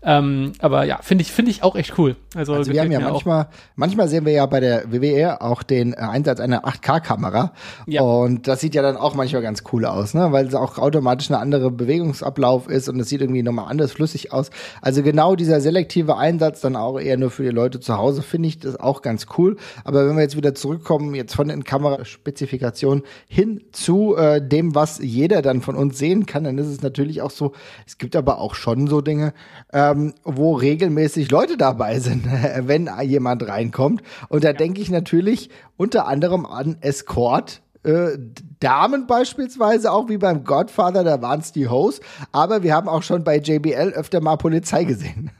[0.01, 2.15] Ähm, aber ja, finde ich, finde ich auch echt cool.
[2.35, 5.93] Also, also wir haben ja manchmal, manchmal sehen wir ja bei der WWE auch den
[5.93, 7.51] Einsatz einer 8K-Kamera.
[7.85, 8.01] Ja.
[8.01, 10.31] Und das sieht ja dann auch manchmal ganz cool aus, ne?
[10.31, 14.31] Weil es auch automatisch eine andere Bewegungsablauf ist und es sieht irgendwie nochmal anders flüssig
[14.31, 14.51] aus.
[14.81, 18.47] Also genau dieser selektive Einsatz dann auch eher nur für die Leute zu Hause, finde
[18.47, 19.57] ich das auch ganz cool.
[19.83, 24.99] Aber wenn wir jetzt wieder zurückkommen, jetzt von den Kameraspezifikationen hin zu äh, dem, was
[24.99, 27.53] jeder dann von uns sehen kann, dann ist es natürlich auch so,
[27.85, 29.33] es gibt aber auch schon so Dinge,
[29.73, 32.25] äh, ähm, wo regelmäßig Leute dabei sind,
[32.61, 34.01] wenn jemand reinkommt.
[34.27, 37.61] Und da denke ich natürlich unter anderem an Escort.
[37.83, 38.17] Äh,
[38.59, 43.03] Damen beispielsweise, auch wie beim Godfather, da waren es die Hosts, aber wir haben auch
[43.03, 45.31] schon bei JBL öfter mal Polizei gesehen.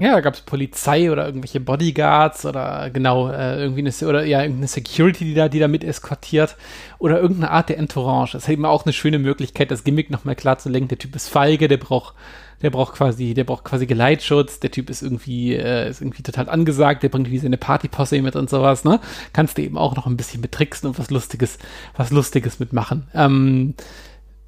[0.00, 4.40] Ja, da gab es Polizei oder irgendwelche Bodyguards oder genau, äh, irgendwie eine, oder ja,
[4.40, 6.56] irgendeine Security, die da, die da mit eskortiert
[6.98, 8.32] oder irgendeine Art der Entourage.
[8.32, 10.88] Das ist eben auch eine schöne Möglichkeit, das Gimmick nochmal klar zu lenken.
[10.88, 12.14] Der Typ ist feige, der braucht
[12.62, 16.48] der braucht quasi, der braucht quasi Geleitschutz, der Typ ist irgendwie, äh, ist irgendwie total
[16.48, 19.00] angesagt, der bringt wie seine Partyposse mit und sowas, ne?
[19.32, 21.58] Kannst du eben auch noch ein bisschen betricksen und was Lustiges,
[21.96, 23.08] was Lustiges mitmachen.
[23.14, 23.74] Ähm,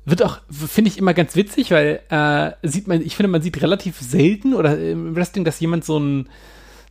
[0.04, 3.60] wird auch, finde ich immer ganz witzig, weil äh, sieht man, ich finde, man sieht
[3.62, 6.28] relativ selten oder im Wrestling, dass jemand so ein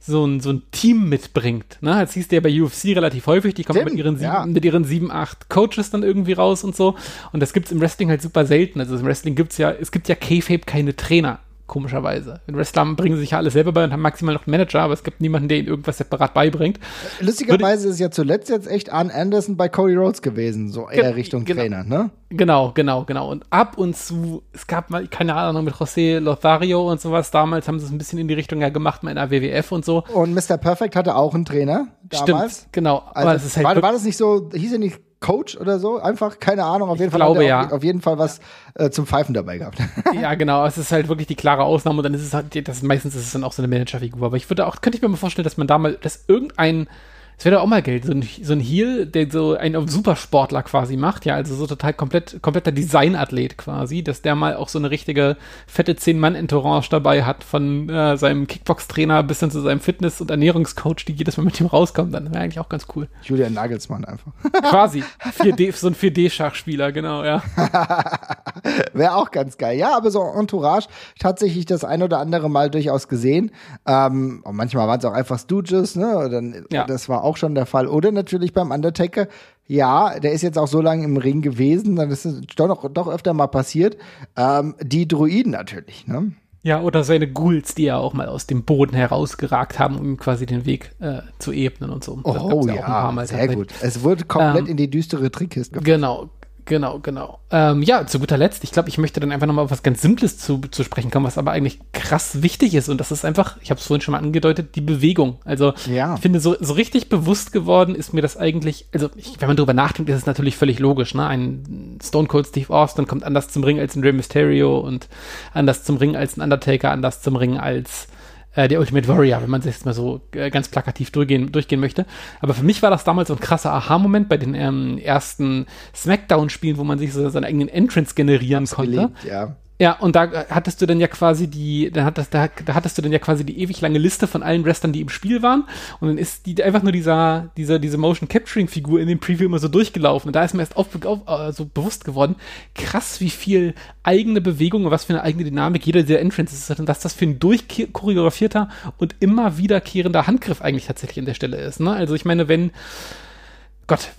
[0.06, 1.78] so ein, so ein Team mitbringt.
[1.82, 1.98] Ne?
[2.00, 4.46] Jetzt hieß der bei UFC relativ häufig, die kommen Stimmt, mit ihren, sieben, ja.
[4.46, 6.96] mit ihren sieben, acht Coaches dann irgendwie raus und so.
[7.32, 8.82] Und das gibt's im Wrestling halt super selten.
[8.82, 11.40] Also im Wrestling gibt's ja, es gibt ja K-Fape keine Trainer
[11.74, 12.40] komischerweise.
[12.46, 14.94] In Wrestler bringen sich ja alles selber bei und haben maximal noch einen Manager, aber
[14.94, 16.80] es gibt niemanden, der ihnen irgendwas separat beibringt.
[17.20, 21.16] Lustigerweise ist es ja zuletzt jetzt echt Arn Anderson bei Cody Rhodes gewesen, so eher
[21.16, 22.12] Richtung genau, Trainer, ne?
[22.30, 23.32] Genau, genau, genau.
[23.32, 27.68] Und ab und zu, es gab mal, keine Ahnung, mit José Lothario und sowas, damals
[27.68, 29.84] haben sie es ein bisschen in die Richtung ja gemacht, mal in der WWF und
[29.84, 30.04] so.
[30.14, 30.58] Und Mr.
[30.58, 32.58] Perfect hatte auch einen Trainer damals.
[32.58, 33.04] Stimmt, genau.
[33.16, 36.40] Also, ist halt war, war das nicht so, hieß er nicht Coach oder so, einfach
[36.40, 36.90] keine Ahnung.
[36.90, 37.66] Auf jeden ich Fall glaube, ja.
[37.66, 38.42] auf, auf, jeden Fall was
[38.76, 39.80] äh, zum Pfeifen dabei gehabt.
[40.22, 40.66] ja, genau.
[40.66, 43.26] Es ist halt wirklich die klare Ausnahme und dann ist es halt, das meistens ist
[43.26, 44.28] es dann auch so eine Managerfigur.
[44.28, 46.88] Aber ich würde auch, könnte ich mir mal vorstellen, dass man da mal, dass irgendein
[47.38, 50.64] es wäre doch auch mal Geld, so ein, so ein Heel, der so einen Supersportler
[50.64, 54.80] quasi macht, ja, also so total komplett, kompletter Designathlet quasi, dass der mal auch so
[54.80, 60.22] eine richtige fette Zehn-Mann-Entourage dabei hat, von äh, seinem Kickbox-Trainer bis hin zu seinem Fitness-
[60.22, 63.08] und Ernährungscoach, die jedes Mal mit ihm rauskommen, dann wäre eigentlich auch ganz cool.
[63.24, 64.32] Julian Nagelsmann einfach.
[64.70, 65.04] quasi.
[65.38, 67.44] 4D, so ein 4D-Schachspieler, genau, ja.
[68.94, 69.78] wäre auch ganz geil.
[69.78, 70.88] Ja, aber so Entourage
[71.20, 73.52] tatsächlich das ein oder andere Mal durchaus gesehen.
[73.86, 76.30] Ähm, und manchmal waren es auch einfach Stooges, ne?
[76.32, 76.86] Dann, ja.
[76.86, 77.88] Das war auch schon der Fall.
[77.88, 79.28] Oder natürlich beim Undertaker.
[79.68, 83.08] Ja, der ist jetzt auch so lange im Ring gewesen, dann ist es doch, doch
[83.08, 83.98] öfter mal passiert.
[84.36, 86.34] Ähm, die Druiden natürlich, ne?
[86.64, 90.46] Ja, oder seine Ghouls, die ja auch mal aus dem Boden herausgeragt haben, um quasi
[90.46, 92.20] den Weg äh, zu ebnen und so.
[92.24, 92.76] Oh ja,
[93.16, 93.74] ja sehr gut.
[93.82, 95.82] Es wurde komplett ähm, in die düstere Trickkiste.
[95.82, 96.30] Genau,
[96.66, 97.40] Genau, genau.
[97.52, 100.02] Ähm, ja, zu guter Letzt, ich glaube, ich möchte dann einfach nochmal auf was ganz
[100.02, 102.90] Simples zu, zu sprechen kommen, was aber eigentlich krass wichtig ist.
[102.90, 105.40] Und das ist einfach, ich habe es vorhin schon mal angedeutet, die Bewegung.
[105.44, 106.16] Also ja.
[106.16, 109.58] ich finde, so, so richtig bewusst geworden ist mir das eigentlich, also ich, wenn man
[109.58, 111.14] drüber nachdenkt, ist es natürlich völlig logisch.
[111.14, 111.26] Ne?
[111.26, 115.10] Ein Stone Cold Steve Austin kommt anders zum Ring als ein Rey Mysterio und
[115.54, 118.08] anders zum Ring als ein Undertaker, anders zum Ring als
[118.56, 121.80] äh, der Ultimate Warrior, wenn man sich jetzt mal so äh, ganz plakativ durchgehen, durchgehen
[121.80, 122.06] möchte.
[122.42, 126.78] Aber für mich war das damals so ein krasser Aha-Moment bei den ähm, ersten Smackdown-Spielen,
[126.78, 128.92] wo man sich so seinen eigenen Entrance generieren Hab's konnte.
[128.92, 129.56] Geliebt, ja.
[129.84, 133.02] Ja, und da hattest du dann ja quasi die, da hattest, da, da hattest du
[133.02, 135.66] dann ja quasi die ewig lange Liste von allen Wrestlern, die im Spiel waren.
[136.00, 139.48] Und dann ist die einfach nur dieser, dieser, diese Motion Capturing Figur in dem Preview
[139.48, 140.30] immer so durchgelaufen.
[140.30, 142.38] Und da ist mir erst auf, auf, äh, so bewusst geworden,
[142.76, 146.80] krass, wie viel eigene Bewegung und was für eine eigene Dynamik jeder dieser Entrances ist
[146.80, 148.70] und was das für ein durchchoreografierter
[149.00, 151.82] und immer wiederkehrender Handgriff eigentlich tatsächlich an der Stelle ist.
[151.82, 151.92] Ne?
[151.92, 152.72] Also ich meine, wenn,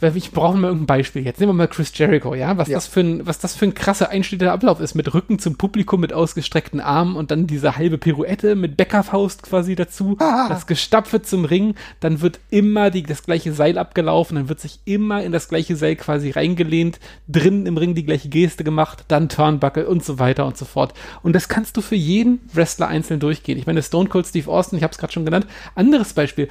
[0.01, 1.25] Gott, ich brauche mal irgendein Beispiel.
[1.25, 2.77] Jetzt nehmen wir mal Chris Jericho, ja, was Ja.
[2.77, 6.01] das für ein, was das für ein krasser einschnittender Ablauf ist, mit Rücken zum Publikum,
[6.01, 10.49] mit ausgestreckten Armen und dann diese halbe Pirouette mit Bäckerfaust quasi dazu, Ah.
[10.49, 14.81] das Gestapfe zum Ring, dann wird immer die, das gleiche Seil abgelaufen, dann wird sich
[14.85, 19.29] immer in das gleiche Seil quasi reingelehnt, drinnen im Ring die gleiche Geste gemacht, dann
[19.29, 20.95] Turnbuckle und so weiter und so fort.
[21.23, 23.59] Und das kannst du für jeden Wrestler einzeln durchgehen.
[23.59, 25.47] Ich meine, Stone Cold Steve Austin, ich habe es gerade schon genannt.
[25.75, 26.49] Anderes Beispiel,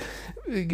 [0.52, 0.66] äh,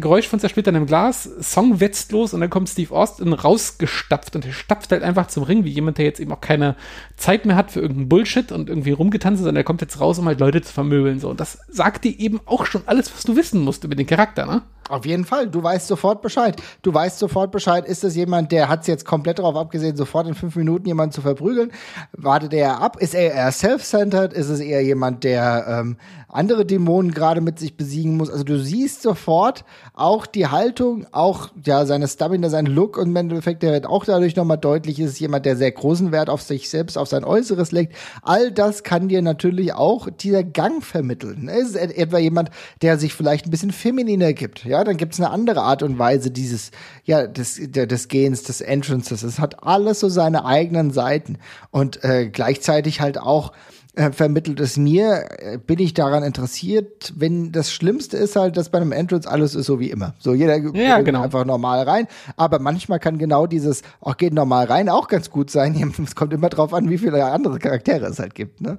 [0.00, 4.52] Geräusch von zersplitterndem Glas, Song wetzt los und dann kommt Steve Austin rausgestapft und er
[4.52, 6.76] stapft halt einfach zum Ring, wie jemand, der jetzt eben auch keine
[7.16, 10.18] Zeit mehr hat für irgendeinen Bullshit und irgendwie rumgetanzt, ist, sondern er kommt jetzt raus,
[10.18, 11.18] um halt Leute zu vermöbeln.
[11.18, 11.28] So.
[11.28, 14.46] Und das sagt dir eben auch schon alles, was du wissen musst über den Charakter,
[14.46, 14.62] ne?
[14.88, 16.60] Auf jeden Fall, du weißt sofort Bescheid.
[16.82, 20.26] Du weißt sofort Bescheid, ist das jemand, der hat es jetzt komplett darauf abgesehen, sofort
[20.26, 21.72] in fünf Minuten jemanden zu verprügeln?
[22.12, 22.96] Wartet er ab?
[22.98, 24.32] Ist er eher self-centered?
[24.32, 25.96] Ist es eher jemand, der ähm,
[26.32, 28.30] andere Dämonen gerade mit sich besiegen muss?
[28.30, 29.64] Also du siehst sofort
[29.94, 34.04] auch die Haltung, auch ja seine Stamina, sein Look und im Endeffekt, der wird auch
[34.04, 37.72] dadurch nochmal deutlich, ist jemand, der sehr großen Wert auf sich selbst, auf sein Äußeres
[37.72, 37.94] legt.
[38.22, 41.48] All das kann dir natürlich auch dieser Gang vermitteln.
[41.48, 44.64] Es ist et- etwa jemand, der sich vielleicht ein bisschen femininer gibt.
[44.64, 46.70] Ja, dann gibt es eine andere Art und Weise dieses,
[47.04, 49.22] ja, des, des Gehens, des Entrances.
[49.22, 51.38] Es hat alles so seine eigenen Seiten
[51.70, 53.52] und äh, gleichzeitig halt auch
[53.94, 58.70] äh, vermittelt es mir, äh, bin ich daran interessiert, wenn das Schlimmste ist halt, dass
[58.70, 60.14] bei einem Entrance alles ist so wie immer.
[60.18, 61.22] So jeder Ja, geht genau.
[61.22, 65.50] einfach normal rein, aber manchmal kann genau dieses, auch geht normal rein, auch ganz gut
[65.50, 65.72] sein.
[66.02, 68.60] Es kommt immer drauf an, wie viele andere Charaktere es halt gibt.
[68.60, 68.78] Ne?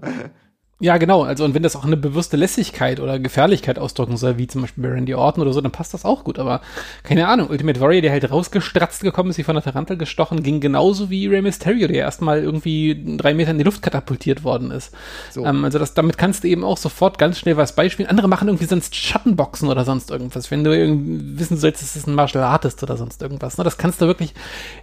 [0.83, 1.23] Ja, genau.
[1.23, 4.83] Also, und wenn das auch eine bewusste Lässigkeit oder Gefährlichkeit ausdrücken soll, wie zum Beispiel
[4.83, 6.37] bei Randy Orton oder so, dann passt das auch gut.
[6.39, 6.59] Aber
[7.03, 10.59] keine Ahnung, Ultimate Warrior, der halt rausgestratzt gekommen ist, wie von der Tarantel gestochen, ging
[10.59, 14.93] genauso wie Rey Mysterio, der erstmal irgendwie drei Meter in die Luft katapultiert worden ist.
[15.31, 15.45] So.
[15.45, 18.09] Ähm, also, das, damit kannst du eben auch sofort ganz schnell was beispielen.
[18.09, 20.51] Andere machen irgendwie sonst Schattenboxen oder sonst irgendwas.
[20.51, 23.57] Wenn du irgendwie wissen sollst, es ist ein Martial Artist oder sonst irgendwas.
[23.57, 23.63] Ne?
[23.63, 24.33] Das kannst du wirklich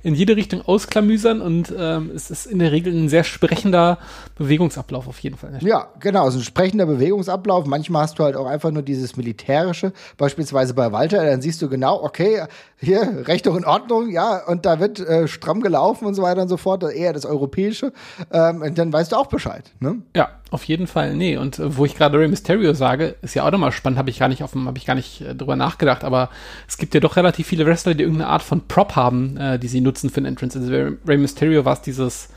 [0.02, 3.98] in jede Richtung ausklamüsern und ähm, es ist in der Regel ein sehr sprechender
[4.38, 5.58] Bewegungsablauf auf jeden Fall.
[5.60, 7.66] Ja, genau, so ein sprechender Bewegungsablauf.
[7.66, 11.68] Manchmal hast du halt auch einfach nur dieses Militärische, beispielsweise bei Walter, dann siehst du
[11.68, 12.44] genau, okay,
[12.78, 16.48] hier, Recht in Ordnung, ja, und da wird äh, stramm gelaufen und so weiter und
[16.48, 17.92] so fort, eher das Europäische,
[18.32, 20.02] ähm, und dann weißt du auch Bescheid, ne?
[20.14, 21.14] Ja, auf jeden Fall.
[21.14, 24.10] Nee, und äh, wo ich gerade Rey Mysterio sage, ist ja auch nochmal spannend, habe
[24.10, 26.30] ich gar nicht auf habe ich gar nicht äh, drüber nachgedacht, aber
[26.68, 29.68] es gibt ja doch relativ viele Wrestler, die irgendeine Art von Prop haben, äh, die
[29.68, 30.58] sie nutzen für ein Entrance.
[30.58, 30.72] Also
[31.06, 32.28] Rey Mysterio war es dieses,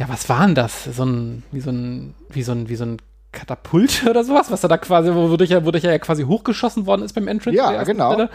[0.00, 0.84] ja, was war denn das?
[0.84, 2.96] So ein, wie so ein, wie so ein, wie so ein
[3.32, 7.02] Katapult oder sowas, was er da quasi, wodurch er, wodurch er ja quasi hochgeschossen worden
[7.02, 7.56] ist beim Entrance.
[7.56, 8.14] Ja, genau.
[8.14, 8.30] Stelle.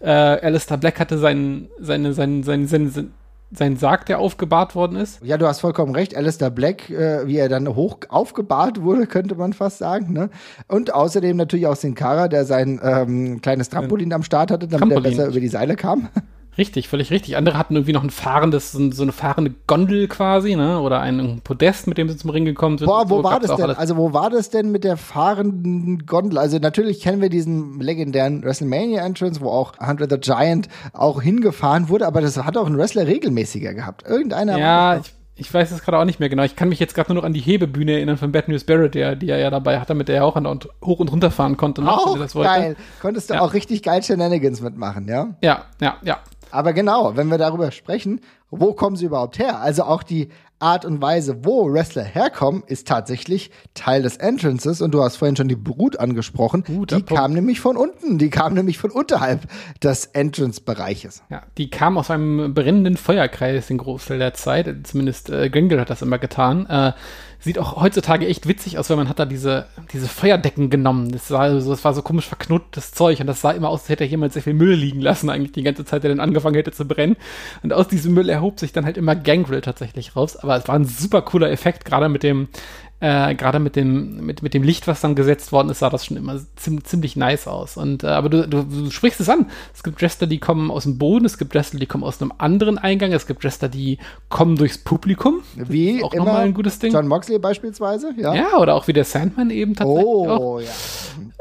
[0.00, 3.12] Äh, Alistair Black hatte seinen, seine, seinen, seinen, seinen, seinen,
[3.54, 5.22] seinen Sarg, der aufgebahrt worden ist.
[5.22, 6.16] Ja, du hast vollkommen recht.
[6.16, 10.14] Alistair Black, äh, wie er dann hoch aufgebahrt wurde, könnte man fast sagen.
[10.14, 10.30] Ne?
[10.66, 14.88] Und außerdem natürlich auch Sin Cara, der sein ähm, kleines Trampolin am Start hatte, damit
[14.88, 15.04] Trampolin.
[15.04, 16.08] er besser über die Seile kam.
[16.58, 17.36] Richtig, völlig richtig.
[17.38, 20.80] Andere hatten irgendwie noch ein fahrendes, so, eine fahrende Gondel quasi, ne?
[20.80, 22.88] Oder ein Podest, mit dem sie zum Ring gekommen sind.
[22.88, 23.64] Boah, wo so war das denn?
[23.64, 23.78] alles.
[23.78, 26.36] Also, wo war das denn mit der fahrenden Gondel?
[26.38, 32.06] Also, natürlich kennen wir diesen legendären WrestleMania-Entrance, wo auch Andre the Giant auch hingefahren wurde,
[32.06, 34.04] aber das hat auch ein Wrestler regelmäßiger gehabt.
[34.06, 34.58] Irgendeiner.
[34.58, 36.42] ja, ich, ich weiß es gerade auch nicht mehr genau.
[36.42, 38.94] Ich kann mich jetzt gerade nur noch an die Hebebühne erinnern von Bad News Barrett,
[38.94, 41.30] der, die er ja dabei hatte, mit der er auch an und hoch und runter
[41.30, 41.80] fahren konnte.
[41.80, 42.50] ne, wenn auch das wollte.
[42.50, 42.76] geil.
[43.00, 43.40] Konntest du Ja.
[43.40, 45.34] auch richtig geil Shenanigans mitmachen, ja?
[45.42, 46.18] Ja, ja, ja.
[46.52, 49.60] Aber genau, wenn wir darüber sprechen, wo kommen sie überhaupt her?
[49.60, 50.28] Also auch die
[50.62, 54.80] Art und Weise, wo Wrestler herkommen, ist tatsächlich Teil des Entrances.
[54.80, 56.62] Und du hast vorhin schon die Brut angesprochen.
[56.64, 57.20] Guter die Punkt.
[57.20, 58.18] kam nämlich von unten.
[58.18, 59.40] Die kam nämlich von unterhalb
[59.82, 61.24] des Entrance-Bereiches.
[61.30, 64.72] Ja, die kam aus einem brennenden Feuerkreis den Großteil der Zeit.
[64.84, 66.66] Zumindest äh, Gringle hat das immer getan.
[66.66, 66.92] Äh,
[67.42, 71.10] sieht auch heutzutage echt witzig aus, weil man hat da diese, diese Feuerdecken genommen.
[71.10, 73.88] Das, sah so, das war so komisch verknotetes Zeug und das sah immer aus, als
[73.88, 76.72] hätte jemand sehr viel Müll liegen lassen, eigentlich die ganze Zeit, der dann angefangen hätte
[76.72, 77.16] zu brennen.
[77.62, 80.36] Und aus diesem Müll erhob sich dann halt immer Gangrel tatsächlich raus.
[80.36, 82.48] Aber es war ein super cooler Effekt, gerade mit dem,
[83.02, 86.06] äh, gerade mit dem, mit, mit dem Licht, was dann gesetzt worden ist, sah das
[86.06, 87.76] schon immer ziem, ziemlich nice aus.
[87.76, 89.46] Und, äh, aber du, du, du sprichst es an.
[89.74, 92.32] Es gibt Wrestler, die kommen aus dem Boden, es gibt Wrestler, die kommen aus einem
[92.38, 95.42] anderen Eingang, es gibt Wrestler, die kommen durchs Publikum.
[95.56, 96.92] Wie auch immer, nochmal ein gutes Ding.
[96.92, 98.34] John Moxley beispielsweise, ja.
[98.34, 100.40] Ja, oder auch wie der Sandman eben tatsächlich auch.
[100.40, 100.70] oh, ja.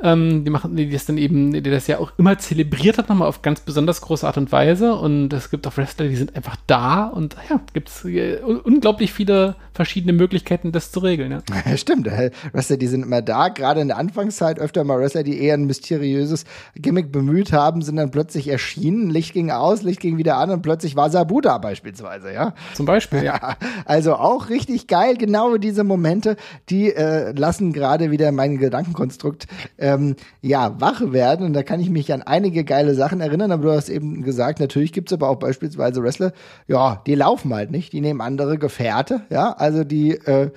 [0.01, 3.27] Ähm, die machen, die das dann eben, die das ja auch immer zelebriert hat, nochmal
[3.27, 4.95] auf ganz besonders große Art und Weise.
[4.95, 8.59] Und es gibt auch Wrestler, die sind einfach da und ja, gibt es äh, un
[8.61, 11.31] unglaublich viele verschiedene Möglichkeiten, das zu regeln.
[11.31, 11.41] Ja.
[11.75, 12.07] Stimmt,
[12.53, 13.49] Wrestler, die sind immer da.
[13.49, 17.95] Gerade in der Anfangszeit öfter mal Wrestler, die eher ein mysteriöses Gimmick bemüht haben, sind
[17.95, 19.09] dann plötzlich erschienen.
[19.09, 22.53] Licht ging aus, Licht ging wieder an und plötzlich war Sabu da beispielsweise, ja.
[22.73, 23.55] Zum Beispiel, ja.
[23.85, 25.15] Also auch richtig geil.
[25.17, 26.35] Genau diese Momente,
[26.69, 31.45] die äh, lassen gerade wieder mein Gedankenkonstrukt ähm, ja wach werden.
[31.45, 33.51] Und da kann ich mich an einige geile Sachen erinnern.
[33.51, 36.33] Aber du hast eben gesagt, natürlich gibt es aber auch beispielsweise Wrestler,
[36.67, 37.93] ja, die laufen halt nicht.
[37.93, 39.53] Die nehmen andere Gefährte, ja.
[39.53, 40.51] Also die, äh,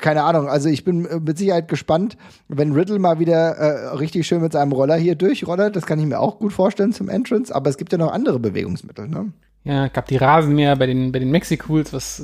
[0.00, 0.37] keine Ahnung.
[0.46, 2.16] Also ich bin äh, mit Sicherheit gespannt,
[2.48, 5.76] wenn Riddle mal wieder äh, richtig schön mit seinem Roller hier durchrollert.
[5.76, 7.54] Das kann ich mir auch gut vorstellen zum Entrance.
[7.54, 9.32] Aber es gibt ja noch andere Bewegungsmittel, ne?
[9.64, 12.22] Ja, gab die Rasenmäher bei den, bei den Mexicools, was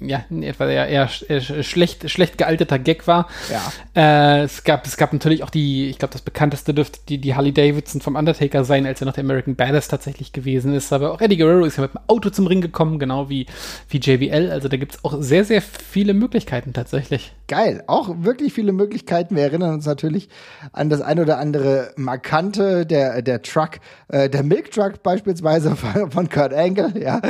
[0.00, 3.28] ja, etwa eher, eher, eher schlecht, schlecht gealterter Gag war.
[3.50, 4.40] Ja.
[4.40, 7.34] Äh, es, gab, es gab natürlich auch die, ich glaube, das bekannteste dürfte die, die
[7.34, 10.92] Harley Davidson vom Undertaker sein, als er noch der American Badass tatsächlich gewesen ist.
[10.92, 13.46] Aber auch Eddie Guerrero ist ja mit dem Auto zum Ring gekommen, genau wie,
[13.88, 14.50] wie JBL.
[14.50, 17.32] Also da gibt es auch sehr, sehr viele Möglichkeiten tatsächlich.
[17.46, 19.36] Geil, auch wirklich viele Möglichkeiten.
[19.36, 20.28] Wir erinnern uns natürlich
[20.72, 26.10] an das ein oder andere markante, der, der Truck, äh, der Milk Truck beispielsweise von,
[26.10, 27.20] von Kurt Angle, ja.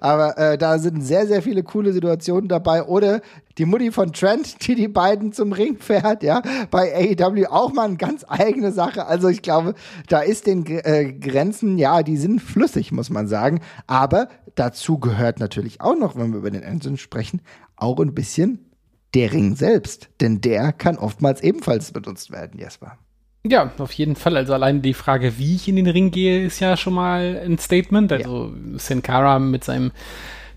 [0.00, 2.84] Aber äh, da sind sehr, sehr viele coole Situationen dabei.
[2.84, 3.22] Oder
[3.58, 7.86] die Mutti von Trent, die die beiden zum Ring fährt, ja, bei AEW auch mal
[7.86, 9.06] eine ganz eigene Sache.
[9.06, 9.74] Also ich glaube,
[10.08, 13.60] da ist den äh, Grenzen, ja, die sind flüssig, muss man sagen.
[13.86, 17.40] Aber dazu gehört natürlich auch noch, wenn wir über den Engine sprechen,
[17.76, 18.70] auch ein bisschen
[19.14, 20.10] der Ring selbst.
[20.20, 22.98] Denn der kann oftmals ebenfalls benutzt werden, Jesper.
[23.44, 24.36] Ja, auf jeden Fall.
[24.36, 27.58] Also allein die Frage, wie ich in den Ring gehe, ist ja schon mal ein
[27.58, 28.12] Statement.
[28.12, 28.78] Also ja.
[28.78, 29.90] Sin Cara mit seinem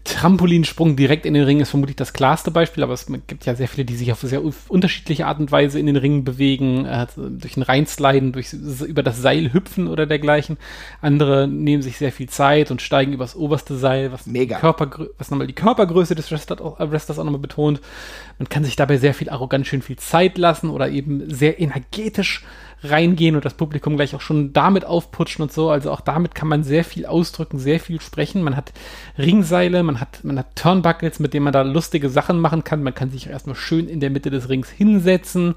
[0.06, 3.68] Trampolinsprung direkt in den Ring ist vermutlich das klarste Beispiel, aber es gibt ja sehr
[3.68, 7.58] viele, die sich auf sehr unterschiedliche Art und Weise in den Ring bewegen, äh, durch
[7.58, 10.58] ein Reinsliden, durch über das Seil hüpfen oder dergleichen.
[11.02, 14.60] Andere nehmen sich sehr viel Zeit und steigen übers oberste Seil, was Mega.
[15.18, 17.82] Was nochmal die Körpergröße des Wrestlers auch, äh, Wrestlers auch nochmal betont.
[18.38, 22.46] Man kann sich dabei sehr viel arrogant schön viel Zeit lassen oder eben sehr energetisch
[22.90, 25.70] reingehen und das Publikum gleich auch schon damit aufputschen und so.
[25.70, 28.44] Also auch damit kann man sehr viel ausdrücken, sehr viel sprechen.
[28.44, 28.74] Man hat
[29.18, 32.84] Ringseile, man hat, man hat Turnbuckles, mit denen man da lustige Sachen machen kann.
[32.84, 35.56] Man kann sich erstmal schön in der Mitte des Rings hinsetzen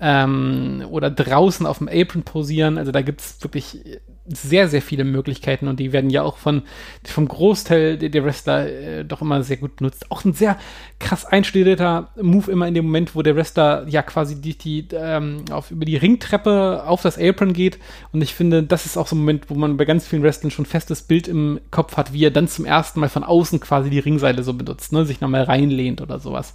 [0.00, 2.78] ähm, oder draußen auf dem Apron posieren.
[2.78, 3.80] Also da gibt es wirklich
[4.28, 6.62] sehr, sehr viele Möglichkeiten und die werden ja auch von,
[7.04, 10.10] vom Großteil der, Wrestler äh, doch immer sehr gut benutzt.
[10.10, 10.58] Auch ein sehr
[10.98, 15.44] krass einstudierter Move immer in dem Moment, wo der Wrestler ja quasi die, die, ähm,
[15.50, 17.78] auf, über die Ringtreppe auf das Apron geht
[18.12, 20.50] und ich finde, das ist auch so ein Moment, wo man bei ganz vielen Wrestlern
[20.50, 23.90] schon festes Bild im Kopf hat, wie er dann zum ersten Mal von außen quasi
[23.90, 26.54] die Ringseile so benutzt, ne, sich nochmal reinlehnt oder sowas.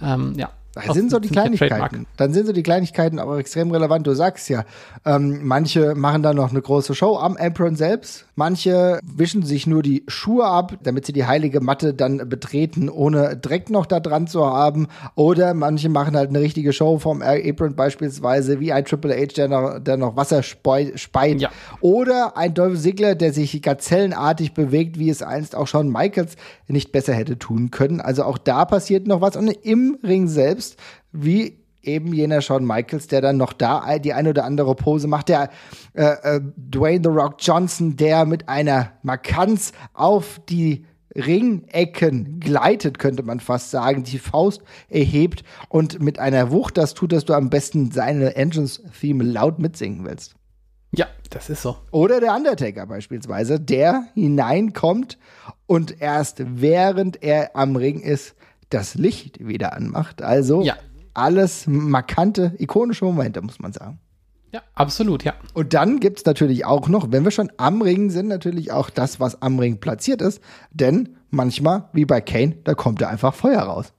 [0.00, 0.50] Ähm, ja,
[0.86, 2.06] da sind so die Kleinigkeiten.
[2.16, 4.06] Dann sind so die Kleinigkeiten aber extrem relevant.
[4.06, 4.64] Du sagst ja,
[5.04, 8.26] ähm, manche machen da noch eine große Show am Apron selbst.
[8.38, 13.36] Manche wischen sich nur die Schuhe ab, damit sie die heilige Matte dann betreten, ohne
[13.36, 14.86] Dreck noch da dran zu haben.
[15.16, 19.48] Oder manche machen halt eine richtige Show vom Apron beispielsweise, wie ein Triple H, der
[19.48, 21.40] noch, der noch Wasser speit.
[21.40, 21.50] Ja.
[21.80, 26.36] Oder ein Dolph Ziggler, der sich gazellenartig bewegt, wie es einst auch schon Michaels
[26.68, 28.00] nicht besser hätte tun können.
[28.00, 29.34] Also auch da passiert noch was.
[29.34, 30.76] Und im Ring selbst,
[31.10, 35.28] wie eben jener Shawn Michaels, der dann noch da die eine oder andere Pose macht,
[35.28, 35.50] der
[35.94, 43.22] äh, äh, Dwayne The Rock Johnson, der mit einer Markanz auf die Ringecken gleitet, könnte
[43.22, 47.50] man fast sagen, die Faust erhebt und mit einer Wucht das tut, dass du am
[47.50, 50.34] besten seine Engines-Theme laut mitsingen willst.
[50.92, 51.76] Ja, das ist so.
[51.90, 55.18] Oder der Undertaker beispielsweise, der hineinkommt
[55.66, 58.34] und erst während er am Ring ist,
[58.70, 60.22] das Licht wieder anmacht.
[60.22, 60.76] Also ja
[61.18, 63.98] alles markante, ikonische Momente, muss man sagen.
[64.52, 65.34] Ja, absolut, ja.
[65.52, 68.88] Und dann gibt es natürlich auch noch, wenn wir schon am Ring sind, natürlich auch
[68.88, 70.40] das, was am Ring platziert ist.
[70.70, 73.92] Denn manchmal, wie bei Kane, da kommt da einfach Feuer raus.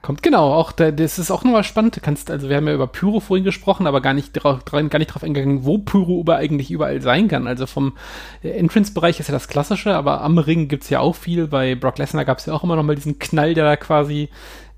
[0.00, 1.96] Kommt genau, auch da, das ist auch nochmal spannend.
[1.96, 4.98] Du kannst, also wir haben ja über Pyro vorhin gesprochen, aber gar nicht drauf, gar
[4.98, 7.48] nicht drauf eingegangen, wo Pyro über eigentlich überall sein kann.
[7.48, 7.94] Also vom
[8.42, 11.48] Entrance-Bereich ist ja das Klassische, aber am Ring gibt es ja auch viel.
[11.48, 14.28] Bei Brock Lesnar gab es ja auch immer nochmal diesen Knall, der da quasi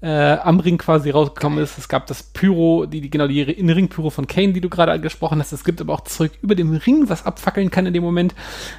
[0.03, 0.09] äh,
[0.39, 1.77] am Ring quasi rausgekommen ist.
[1.77, 5.39] Es gab das Pyro, die, die genau die In-Ring-Pyro von Kane, die du gerade angesprochen
[5.41, 5.53] hast.
[5.53, 8.35] Es gibt aber auch Zeug über dem Ring, was abfackeln kann in dem Moment.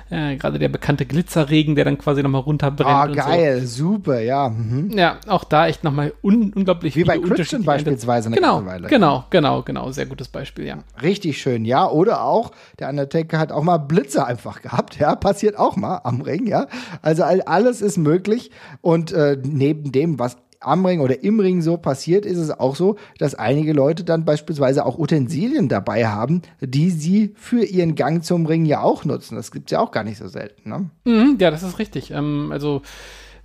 [0.10, 2.90] Äh, gerade der bekannte Glitzerregen, der dann quasi nochmal runterbrennt.
[2.90, 3.92] Ah, geil, so.
[3.92, 4.50] super, ja.
[4.50, 4.92] Mhm.
[4.98, 8.88] Ja, auch da echt nochmal un unglaublich Wie bei Christian beispielsweise eine genau, Weile.
[8.88, 10.80] Genau, genau, genau, sehr gutes Beispiel, ja.
[11.02, 11.88] Richtig schön, ja.
[11.88, 15.16] Oder auch, der Undertaker hat auch mal Blitze einfach gehabt, ja.
[15.16, 16.68] Passiert auch mal am Ring, ja.
[17.04, 18.50] Also alles ist möglich.
[18.82, 22.76] Und äh, neben dem, was am Ring oder im Ring so passiert, ist es auch
[22.76, 28.24] so, dass einige Leute dann beispielsweise auch Utensilien dabei haben, die sie für ihren Gang
[28.24, 29.36] zum Ring ja auch nutzen.
[29.36, 30.70] Das gibt es ja auch gar nicht so selten.
[30.70, 30.90] Ne?
[31.06, 32.12] Mhm, ja, das ist richtig.
[32.12, 32.82] Ähm, also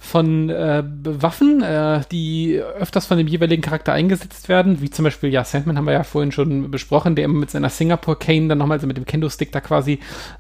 [0.07, 5.31] von äh, Waffen, äh, die öfters von dem jeweiligen Charakter eingesetzt werden, wie zum Beispiel,
[5.31, 8.59] ja, Sandman haben wir ja vorhin schon besprochen, der immer mit seiner Singapore Cane dann
[8.59, 9.99] nochmal, also mit dem Kendo-Stick da quasi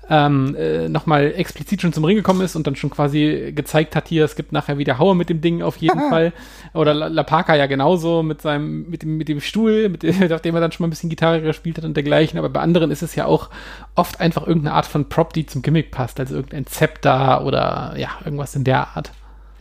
[0.08, 4.08] ähm, äh, nochmal explizit schon zum Ring gekommen ist und dann schon quasi gezeigt hat,
[4.08, 6.32] hier, es gibt nachher wieder Hauer mit dem Ding auf jeden Fall.
[6.72, 10.14] Oder La, La Parka ja genauso mit seinem, mit dem, mit dem Stuhl, mit dem,
[10.32, 12.38] auf dem er dann schon mal ein bisschen Gitarre gespielt hat und dergleichen.
[12.38, 13.50] Aber bei anderen ist es ja auch
[13.94, 18.10] oft einfach irgendeine Art von Prop, die zum Gimmick passt, also irgendein Zepter oder ja,
[18.24, 19.10] irgendwas in der Art.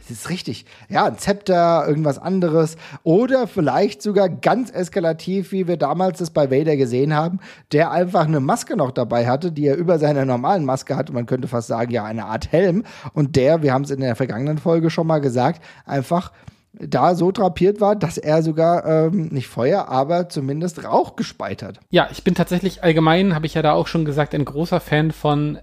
[0.07, 0.65] Das ist richtig.
[0.87, 2.77] Ja, ein Zepter, irgendwas anderes.
[3.03, 7.39] Oder vielleicht sogar ganz eskalativ, wie wir damals das bei Vader gesehen haben,
[7.71, 11.11] der einfach eine Maske noch dabei hatte, die er über seiner normalen Maske hatte.
[11.11, 12.83] Man könnte fast sagen, ja, eine Art Helm.
[13.13, 16.31] Und der, wir haben es in der vergangenen Folge schon mal gesagt, einfach
[16.73, 21.79] da so drapiert war, dass er sogar ähm, nicht Feuer, aber zumindest Rauch gespeit hat.
[21.89, 25.11] Ja, ich bin tatsächlich allgemein, habe ich ja da auch schon gesagt, ein großer Fan
[25.11, 25.57] von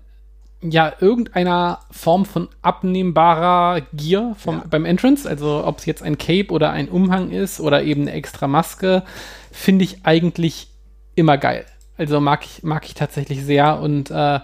[0.62, 4.64] ja, irgendeiner Form von abnehmbarer Gear vom, ja.
[4.70, 8.12] beim Entrance, also ob es jetzt ein Cape oder ein Umhang ist oder eben eine
[8.12, 9.02] extra Maske,
[9.50, 10.68] finde ich eigentlich
[11.14, 11.66] immer geil.
[11.96, 14.40] Also mag ich, mag ich tatsächlich sehr und äh,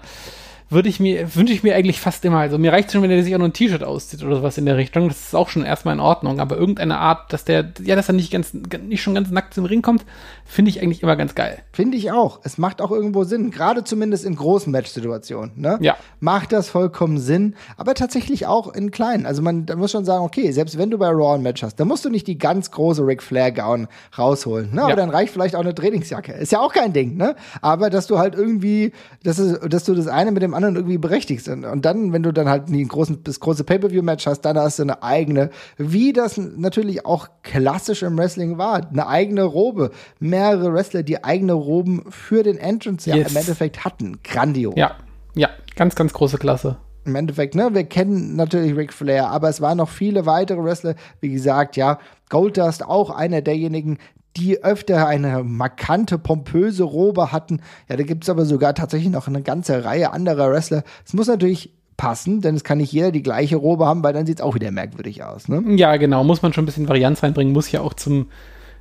[0.70, 2.38] würde ich mir, wünsche ich mir eigentlich fast immer.
[2.38, 4.66] Also mir reicht schon, wenn er sich auch nur ein T-Shirt auszieht oder sowas in
[4.66, 5.08] der Richtung.
[5.08, 6.40] Das ist auch schon erstmal in Ordnung.
[6.40, 9.64] Aber irgendeine Art, dass der, ja, dass er nicht ganz, nicht schon ganz nackt zum
[9.64, 10.04] Ring kommt,
[10.44, 11.60] finde ich eigentlich immer ganz geil.
[11.72, 12.40] Finde ich auch.
[12.42, 13.50] Es macht auch irgendwo Sinn.
[13.50, 15.78] Gerade zumindest in großen Match-Situationen, ne?
[15.80, 15.96] Ja.
[16.20, 17.54] Macht das vollkommen Sinn.
[17.78, 19.24] Aber tatsächlich auch in kleinen.
[19.24, 21.88] Also man, muss schon sagen, okay, selbst wenn du bei Raw ein Match hast, dann
[21.88, 24.82] musst du nicht die ganz große Ric Flair Gown rausholen, ne?
[24.82, 24.96] Aber ja.
[24.96, 26.32] dann reicht vielleicht auch eine Trainingsjacke.
[26.32, 27.36] Ist ja auch kein Ding, ne?
[27.62, 30.98] Aber dass du halt irgendwie, dass, es, dass du das eine mit dem anderen irgendwie
[30.98, 31.64] berechtigt sind.
[31.64, 34.82] Und dann, wenn du dann halt ein großen, das große Pay-Per-View-Match hast, dann hast du
[34.82, 39.92] eine eigene, wie das natürlich auch klassisch im Wrestling war, eine eigene Robe.
[40.18, 43.18] Mehrere Wrestler, die eigene Roben für den Entrance yes.
[43.18, 44.18] ja im Endeffekt hatten.
[44.24, 44.74] Grandios.
[44.76, 44.96] Ja,
[45.34, 46.76] ja, ganz, ganz große Klasse
[47.08, 50.94] im Endeffekt, ne, wir kennen natürlich Ric Flair, aber es waren noch viele weitere Wrestler,
[51.20, 53.98] wie gesagt, ja, Goldust auch einer derjenigen,
[54.38, 57.60] die öfter eine markante, pompöse Robe hatten.
[57.88, 60.84] Ja, da gibt es aber sogar tatsächlich noch eine ganze Reihe anderer Wrestler.
[61.04, 64.24] Es muss natürlich passen, denn es kann nicht jeder die gleiche Robe haben, weil dann
[64.24, 65.48] sieht es auch wieder merkwürdig aus.
[65.48, 65.62] Ne?
[65.76, 66.24] Ja, genau.
[66.24, 68.28] Muss man schon ein bisschen Varianz reinbringen, muss ja auch zum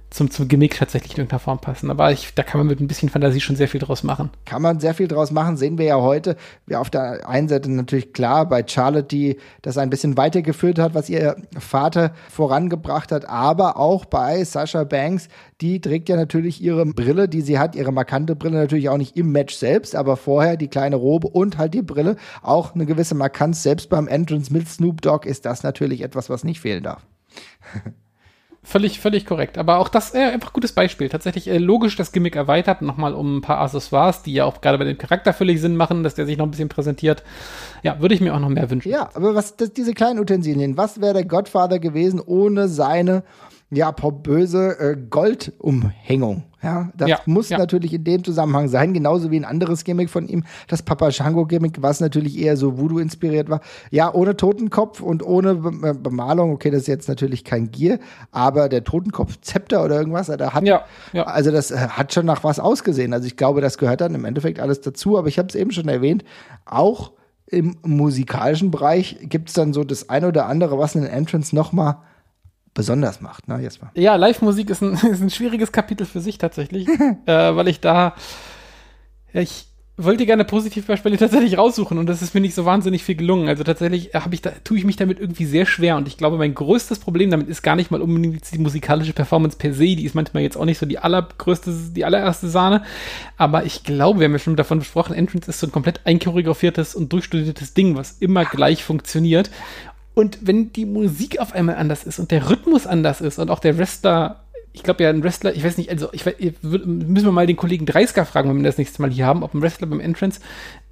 [0.10, 1.92] zum, zum Gimmick tatsächlich in irgendeiner Form passen.
[1.92, 4.30] Aber ich, da kann man mit ein bisschen Fantasie schon sehr viel draus machen.
[4.46, 6.38] Kann man sehr viel draus machen, sehen wir ja heute.
[6.66, 10.94] Wir auf der einen Seite natürlich klar bei Charlotte, die das ein bisschen weitergeführt hat,
[10.94, 15.28] was ihr Vater vorangebracht hat, aber auch bei Sasha Banks,
[15.62, 19.18] die trägt ja natürlich ihre Brille, die sie hat, ihre markante Brille natürlich auch nicht
[19.18, 23.16] im Match selbst, aber vorher die kleine Robe und halt die Brille, auch eine gewisse
[23.16, 27.06] Markanz, selbst beim Entrance mit Snoop Dogg ist das natürlich etwas, was nicht fehlen darf.
[28.70, 29.58] Völlig, völlig korrekt.
[29.58, 31.08] Aber auch das äh, einfach gutes Beispiel.
[31.08, 34.78] Tatsächlich äh, logisch das Gimmick erweitert, nochmal um ein paar Accessoires, die ja auch gerade
[34.78, 37.24] bei dem Charakter völlig Sinn machen, dass der sich noch ein bisschen präsentiert.
[37.82, 38.92] Ja, würde ich mir auch noch mehr wünschen.
[38.92, 43.24] Ja, aber was, das, diese kleinen Utensilien, was wäre der Godfather gewesen ohne seine
[43.70, 46.44] ja, pompöse äh, Goldumhängung.
[46.64, 47.58] Ja, das ja, muss ja.
[47.58, 51.46] natürlich in dem Zusammenhang sein, genauso wie ein anderes Gimmick von ihm, das Papa Shango
[51.46, 53.62] Gimmick, was natürlich eher so Voodoo inspiriert war.
[53.92, 58.00] Ja, ohne Totenkopf und ohne Be äh, Bemalung, okay, das ist jetzt natürlich kein Gier,
[58.32, 61.24] aber der Totenkopf Zepter oder irgendwas, da hat ja, ja.
[61.24, 63.14] also das äh, hat schon nach was ausgesehen.
[63.14, 65.72] Also ich glaube, das gehört dann im Endeffekt alles dazu, aber ich habe es eben
[65.72, 66.24] schon erwähnt,
[66.66, 67.12] auch
[67.46, 71.72] im musikalischen Bereich gibt es dann so das eine oder andere, was einen Entrance noch
[71.72, 72.02] mal
[72.78, 73.92] besonders macht, ne, Jesper?
[73.96, 76.88] Ja, Live-Musik ist ein, ist ein schwieriges Kapitel für sich tatsächlich,
[77.26, 78.14] äh, weil ich da,
[79.34, 79.66] ja, ich
[80.00, 83.48] wollte gerne Positivbeispiele tatsächlich raussuchen und das ist mir nicht so wahnsinnig viel gelungen.
[83.48, 86.38] Also tatsächlich habe ich da, tue ich mich damit irgendwie sehr schwer und ich glaube,
[86.38, 90.06] mein größtes Problem damit ist gar nicht mal unbedingt die musikalische Performance per se, die
[90.06, 92.84] ist manchmal jetzt auch nicht so die allergrößte, die allererste Sahne,
[93.38, 96.94] aber ich glaube, wir haben ja schon davon besprochen, Entrance ist so ein komplett einchoreografiertes
[96.94, 99.50] und durchstudiertes Ding, was immer gleich funktioniert
[100.18, 103.60] und wenn die Musik auf einmal anders ist und der Rhythmus anders ist und auch
[103.60, 107.32] der Wrestler, ich glaube ja, ein Wrestler, ich weiß nicht, also ich weiß, müssen wir
[107.32, 109.86] mal den Kollegen Dreisker fragen, wenn wir das nächste Mal hier haben, ob ein Wrestler
[109.86, 110.40] beim Entrance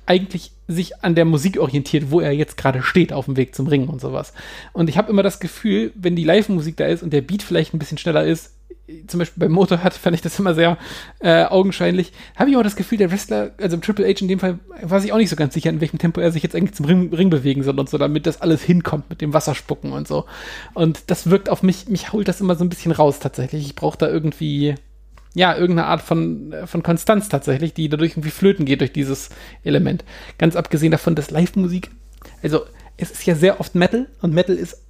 [0.06, 3.66] eigentlich sich an der Musik orientiert, wo er jetzt gerade steht auf dem Weg zum
[3.66, 4.32] Ringen und sowas.
[4.74, 7.74] Und ich habe immer das Gefühl, wenn die Live-Musik da ist und der Beat vielleicht
[7.74, 8.55] ein bisschen schneller ist,
[9.08, 10.78] zum Beispiel beim Motorrad fand ich das immer sehr
[11.20, 12.12] äh, augenscheinlich.
[12.36, 15.12] Habe ich auch das Gefühl, der Wrestler, also Triple H in dem Fall, war sich
[15.12, 17.30] auch nicht so ganz sicher, in welchem Tempo er sich jetzt eigentlich zum Ring, Ring
[17.30, 20.26] bewegen soll und so, damit das alles hinkommt mit dem Wasserspucken und so.
[20.74, 23.66] Und das wirkt auf mich, mich holt das immer so ein bisschen raus tatsächlich.
[23.66, 24.76] Ich brauche da irgendwie,
[25.34, 29.30] ja, irgendeine Art von, von Konstanz tatsächlich, die dadurch irgendwie flöten geht durch dieses
[29.64, 30.06] Element.
[30.38, 31.90] Ganz abgesehen davon, dass Live-Musik,
[32.44, 32.66] also
[32.98, 34.82] es ist ja sehr oft Metal und Metal ist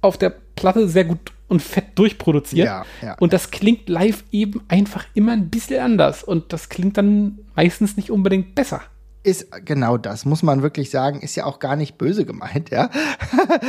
[0.00, 2.66] auf der Platte sehr gut und fett durchproduziert.
[2.66, 6.24] Ja, ja, und das klingt live eben einfach immer ein bisschen anders.
[6.24, 8.80] Und das klingt dann meistens nicht unbedingt besser.
[9.22, 12.90] ist genau das, muss man wirklich sagen, ist ja auch gar nicht böse gemeint, ja.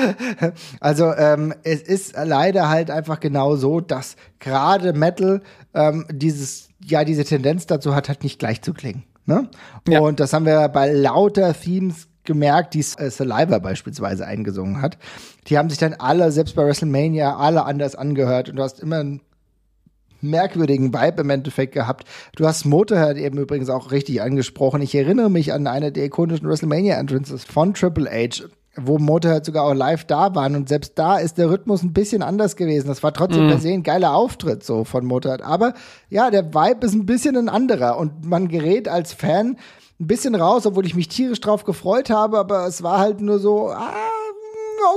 [0.79, 5.43] also ähm, es ist leider halt einfach genau so, dass gerade Metal
[5.75, 9.03] ähm, dieses, ja, diese Tendenz dazu hat, halt nicht gleich zu klingen.
[9.25, 9.47] Ne?
[9.87, 9.99] Ja.
[9.99, 14.97] Und das haben wir bei lauter Themes gemerkt, die äh, Saliva beispielsweise eingesungen hat.
[15.47, 18.99] Die haben sich dann alle, selbst bei WrestleMania, alle anders angehört und du hast immer
[18.99, 19.21] einen
[20.21, 22.07] merkwürdigen Vibe im Endeffekt gehabt.
[22.35, 24.81] Du hast Motorhead eben übrigens auch richtig angesprochen.
[24.81, 28.45] Ich erinnere mich an eine der ikonischen WrestleMania-Entrances von Triple H
[28.75, 32.23] wo Motorhead sogar auch live da waren und selbst da ist der Rhythmus ein bisschen
[32.23, 32.87] anders gewesen.
[32.87, 33.49] Das war trotzdem mm.
[33.49, 35.43] per se ein geiler Auftritt so von Motorhead.
[35.43, 35.73] Aber
[36.09, 39.57] ja, der Vibe ist ein bisschen ein anderer und man gerät als Fan
[40.03, 43.39] ein bisschen raus, obwohl ich mich tierisch drauf gefreut habe, aber es war halt nur
[43.39, 43.93] so, ah,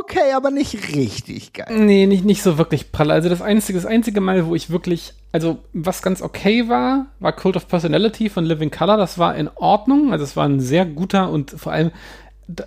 [0.01, 1.67] okay, aber nicht richtig geil.
[1.71, 3.11] Nee, nicht, nicht so wirklich prall.
[3.11, 7.33] Also das einzige, das einzige Mal, wo ich wirklich, also was ganz okay war, war
[7.33, 8.97] Cult of Personality von Living Color.
[8.97, 10.13] Das war in Ordnung.
[10.13, 11.93] Also es war ein sehr guter und vor allem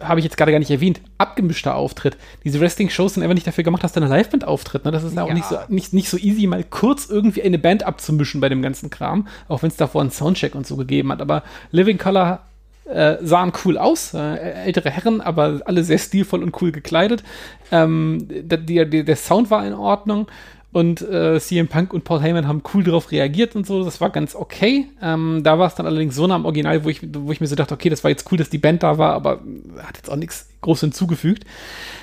[0.01, 2.17] habe ich jetzt gerade gar nicht erwähnt, abgemischter Auftritt.
[2.43, 4.83] Diese Wrestling-Shows sind einfach nicht dafür gemacht, dass da eine Liveband auftritt.
[4.85, 4.91] Ne?
[4.91, 7.83] Das ist ja auch nicht so, nicht, nicht so easy, mal kurz irgendwie eine Band
[7.83, 11.21] abzumischen bei dem ganzen Kram, auch wenn es davor einen Soundcheck und so gegeben hat.
[11.21, 12.41] Aber Living Color
[12.89, 17.23] äh, sahen cool aus, äh, ältere Herren, aber alle sehr stilvoll und cool gekleidet.
[17.71, 20.27] Ähm, der, der, der Sound war in Ordnung
[20.71, 23.83] und äh, CM Punk und Paul Heyman haben cool darauf reagiert und so.
[23.83, 24.87] Das war ganz okay.
[25.01, 27.47] Ähm, da war es dann allerdings so nah am Original, wo ich, wo ich mir
[27.47, 29.41] so dachte, okay, das war jetzt cool, dass die Band da war, aber
[29.81, 31.45] hat jetzt auch nichts groß hinzugefügt.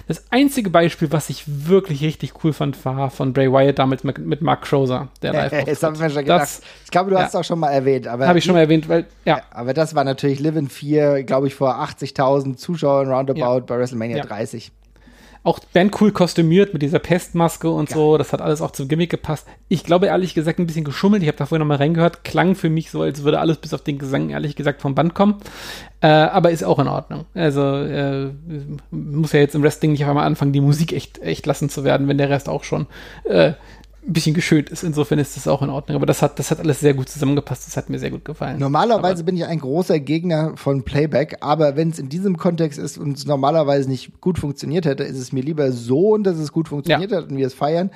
[0.09, 4.19] Das einzige Beispiel, was ich wirklich richtig cool fand, war von Bray Wyatt damals mit,
[4.19, 6.43] mit Mark Crozer, der live äh, Das haben wir schon gedacht.
[6.43, 8.09] Das, ich glaube, du ja, hast es auch schon mal erwähnt.
[8.09, 9.43] Habe ich schon mal erwähnt, weil, ja.
[9.51, 13.59] Aber das war natürlich Live in 4, glaube ich, vor 80.000 Zuschauern roundabout ja.
[13.61, 14.25] bei WrestleMania ja.
[14.25, 14.73] 30
[15.47, 17.97] auch Band cool kostümiert mit dieser Pestmaske und Geil.
[17.97, 18.19] so.
[18.19, 19.47] Das hat alles auch zum Gimmick gepasst.
[19.69, 21.23] Ich glaube ehrlich gesagt ein bisschen geschummelt.
[21.23, 22.25] Ich habe da vorhin noch mal reingehört.
[22.25, 25.15] Klang für mich so, als würde alles bis auf den Gesang ehrlich gesagt vom Band
[25.15, 25.37] kommen.
[26.01, 27.27] Äh, aber ist auch in Ordnung.
[27.35, 28.31] Also äh,
[28.91, 31.85] muss ja jetzt im Wrestling nicht auf einmal anfangen, die Musik echt, echt lassen zu
[31.85, 32.87] werden, wenn der Rest auch schon
[33.25, 33.53] äh,
[34.07, 34.85] ein bisschen geschönt ist.
[34.85, 35.97] Insofern ist das auch in Ordnung.
[35.97, 37.67] Aber das hat, das hat alles sehr gut zusammengepasst.
[37.67, 38.59] Das hat mir sehr gut gefallen.
[38.59, 42.79] Normalerweise aber bin ich ein großer Gegner von Playback, aber wenn es in diesem Kontext
[42.79, 46.53] ist und es normalerweise nicht gut funktioniert hätte, ist es mir lieber so, dass es
[46.53, 47.19] gut funktioniert ja.
[47.19, 47.91] hat und wir es feiern,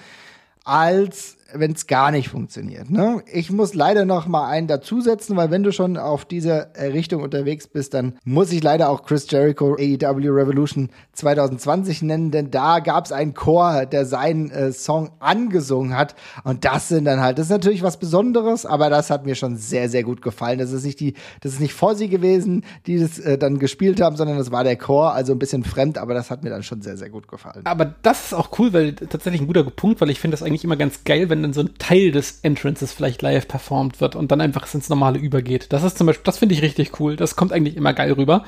[0.64, 2.90] als wenn es gar nicht funktioniert.
[2.90, 3.22] Ne?
[3.32, 7.22] Ich muss leider noch mal einen dazusetzen, weil wenn du schon auf dieser äh, Richtung
[7.22, 12.80] unterwegs bist, dann muss ich leider auch Chris Jericho AEW Revolution 2020 nennen, denn da
[12.80, 17.38] gab es einen Chor, der seinen äh, Song angesungen hat und das sind dann halt,
[17.38, 20.58] das ist natürlich was Besonderes, aber das hat mir schon sehr, sehr gut gefallen.
[20.58, 24.16] Das ist nicht die, das ist nicht Fossi gewesen, die das äh, dann gespielt haben,
[24.16, 26.82] sondern das war der Chor, also ein bisschen fremd, aber das hat mir dann schon
[26.82, 27.62] sehr, sehr gut gefallen.
[27.64, 30.64] Aber das ist auch cool, weil tatsächlich ein guter Punkt, weil ich finde das eigentlich
[30.64, 34.14] immer ganz geil, wenn wenn dann so ein Teil des Entrances vielleicht live performt wird
[34.14, 35.72] und dann einfach ins Normale übergeht.
[35.72, 37.16] Das ist zum Beispiel, das finde ich richtig cool.
[37.16, 38.44] Das kommt eigentlich immer geil rüber.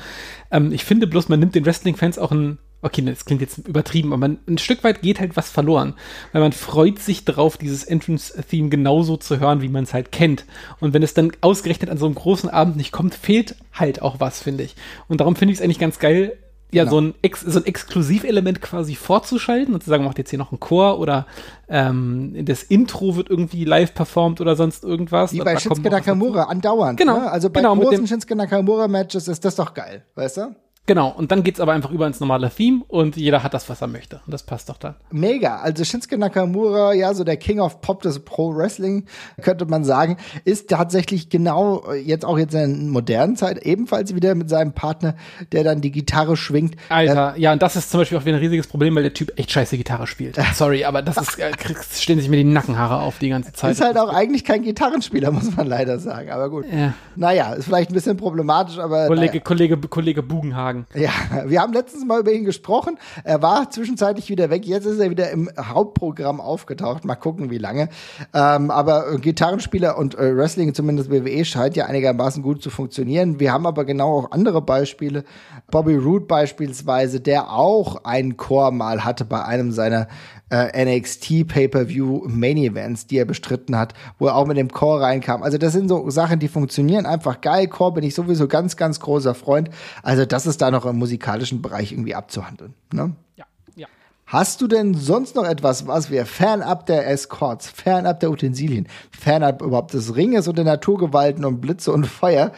[0.50, 4.12] Ähm, ich finde bloß, man nimmt den Wrestling-Fans auch ein, okay, das klingt jetzt übertrieben,
[4.12, 5.94] aber ein Stück weit geht halt was verloren.
[6.32, 10.44] Weil man freut sich drauf, dieses Entrance-Theme genauso zu hören, wie man es halt kennt.
[10.80, 14.20] Und wenn es dann ausgerechnet an so einem großen Abend nicht kommt, fehlt halt auch
[14.20, 14.76] was, finde ich.
[15.08, 16.36] Und darum finde ich es eigentlich ganz geil,
[16.72, 16.96] ja, genau.
[16.96, 20.52] so, ein Ex so ein Exklusivelement quasi vorzuschalten und zu sagen, macht jetzt hier noch
[20.52, 21.26] einen Chor oder
[21.68, 25.32] ähm, das Intro wird irgendwie live performt oder sonst irgendwas.
[25.32, 26.98] Wie bei Shinsuke Nakamura, andauernd.
[26.98, 27.18] Genau.
[27.18, 27.30] Ne?
[27.30, 30.56] Also bei genau, großen Shinsuke Nakamura-Matches ist das doch geil, weißt du?
[30.84, 33.80] Genau, und dann geht's aber einfach über ins normale Theme und jeder hat das, was
[33.80, 34.20] er möchte.
[34.26, 34.96] Und das passt doch dann.
[35.12, 35.58] Mega.
[35.58, 39.06] Also Shinsuke Nakamura, ja, so der King of Pop des Pro Wrestling,
[39.40, 44.34] könnte man sagen, ist tatsächlich genau äh, jetzt auch jetzt in modernen Zeit ebenfalls wieder
[44.34, 45.14] mit seinem Partner,
[45.52, 46.74] der dann die Gitarre schwingt.
[46.88, 49.38] Alter, ja, und das ist zum Beispiel auch wieder ein riesiges Problem, weil der Typ
[49.38, 50.36] echt scheiße Gitarre spielt.
[50.54, 51.52] Sorry, aber das ist, äh,
[51.94, 53.70] stehen sich mir die Nackenhaare auf die ganze Zeit.
[53.70, 56.30] Ist halt auch eigentlich kein Gitarrenspieler, muss man leider sagen.
[56.30, 56.64] Aber gut.
[56.72, 56.94] Ja.
[57.14, 59.06] Naja, ist vielleicht ein bisschen problematisch, aber.
[59.06, 59.40] Kollege, naja.
[59.44, 60.86] Kollege, Kollege Bugenhagen sagen.
[60.94, 61.10] Ja,
[61.46, 62.98] wir haben letztens mal über ihn gesprochen.
[63.24, 64.66] Er war zwischenzeitlich wieder weg.
[64.66, 67.04] Jetzt ist er wieder im Hauptprogramm aufgetaucht.
[67.04, 67.88] Mal gucken, wie lange.
[68.34, 73.40] Ähm, aber Gitarrenspieler und äh, Wrestling, zumindest WWE, scheint ja einigermaßen gut zu funktionieren.
[73.40, 75.24] Wir haben aber genau auch andere Beispiele.
[75.70, 80.08] Bobby Roode beispielsweise, der auch einen Chor mal hatte bei einem seiner
[80.52, 85.00] äh, NXT Pay-per-View Main Events, die er bestritten hat, wo er auch mit dem Core
[85.00, 85.42] reinkam.
[85.42, 87.68] Also das sind so Sachen, die funktionieren einfach geil.
[87.68, 89.70] Core bin ich sowieso ganz, ganz großer Freund.
[90.02, 92.74] Also das ist da noch im musikalischen Bereich irgendwie abzuhandeln.
[92.92, 93.12] Ne?
[93.36, 93.46] Ja.
[93.76, 93.86] ja.
[94.26, 99.62] Hast du denn sonst noch etwas, was wir fernab der Escorts, fernab der Utensilien, fernab
[99.62, 102.52] überhaupt des Ringes und der Naturgewalten und Blitze und Feuer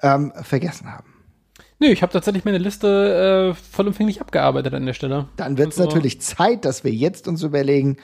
[0.00, 1.11] ähm, vergessen haben?
[1.82, 5.26] Nee, ich habe tatsächlich meine Liste äh, vollumfänglich abgearbeitet an der Stelle.
[5.36, 5.90] Dann wird es also.
[5.90, 7.96] natürlich Zeit, dass wir jetzt uns überlegen,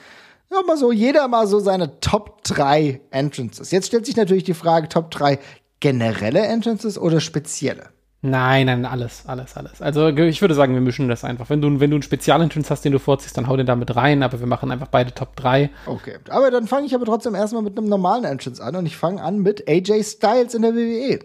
[0.51, 3.71] ja, mal so, jeder mal so seine Top 3 Entrances.
[3.71, 5.39] Jetzt stellt sich natürlich die Frage, Top 3
[5.79, 7.91] generelle Entrances oder spezielle?
[8.21, 9.81] Nein, nein, alles, alles, alles.
[9.81, 11.49] Also ich würde sagen, wir mischen das einfach.
[11.49, 13.95] Wenn du, wenn du einen Spezialentrance hast, den du vorziehst, dann hau den da mit
[13.95, 15.69] rein, aber wir machen einfach beide Top 3.
[15.85, 16.17] Okay.
[16.27, 19.23] Aber dann fange ich aber trotzdem erstmal mit einem normalen Entrance an und ich fange
[19.23, 21.19] an mit AJ Styles in der WWE.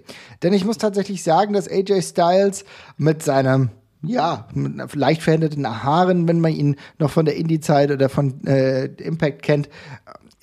[0.44, 2.64] Denn ich muss tatsächlich sagen, dass AJ Styles
[2.96, 3.70] mit seinem
[4.06, 8.84] ja, mit leicht veränderten Haaren, wenn man ihn noch von der Indie-Zeit oder von äh,
[8.84, 9.70] Impact kennt,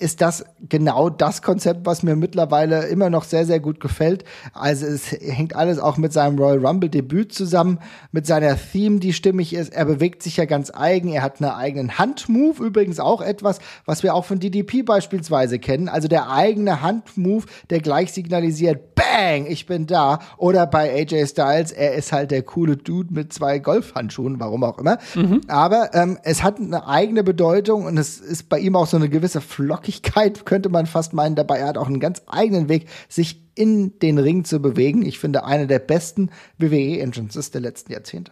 [0.02, 4.26] ist das genau das Konzept, was mir mittlerweile immer noch sehr, sehr gut gefällt.
[4.54, 7.78] Also es hängt alles auch mit seinem Royal Rumble Debüt zusammen,
[8.12, 9.72] mit seiner Theme, die stimmig ist.
[9.74, 11.10] Er bewegt sich ja ganz eigen.
[11.10, 15.88] Er hat einen eigenen Handmove, übrigens auch etwas, was wir auch von DDP beispielsweise kennen.
[15.88, 20.20] Also der eigene Handmove, der gleich signalisiert, Bang, ich bin da.
[20.38, 24.80] Oder bei AJ Styles, er ist halt der coole Dude mit zwei Golfhandschuhen, warum auch
[24.80, 24.97] immer.
[25.14, 25.41] Mhm.
[25.47, 29.10] Aber ähm, es hat eine eigene Bedeutung und es ist bei ihm auch so eine
[29.10, 31.35] gewisse Flockigkeit, könnte man fast meinen.
[31.35, 35.05] Dabei er hat auch einen ganz eigenen Weg, sich in den Ring zu bewegen.
[35.05, 38.31] Ich finde, eine der besten WWE-Entrances der letzten Jahrzehnte.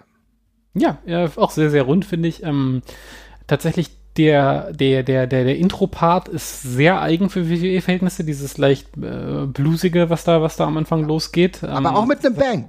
[0.74, 0.99] Ja,
[1.36, 2.43] auch sehr, sehr rund, finde ich.
[2.43, 2.82] Ähm,
[3.47, 9.45] tatsächlich der, der, der, der, der Intro-Part ist sehr eigen für WWE-Verhältnisse, dieses leicht äh,
[9.45, 11.64] bluesige, was da, was da am Anfang losgeht.
[11.64, 12.66] Aber ähm, auch mit einem Bang.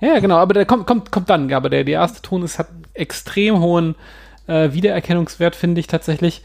[0.00, 1.52] Ja, genau, aber der kommt, kommt, kommt dann.
[1.52, 3.96] Aber der, der erste Ton ist, hat extrem hohen
[4.46, 6.42] äh, Wiedererkennungswert, finde ich tatsächlich.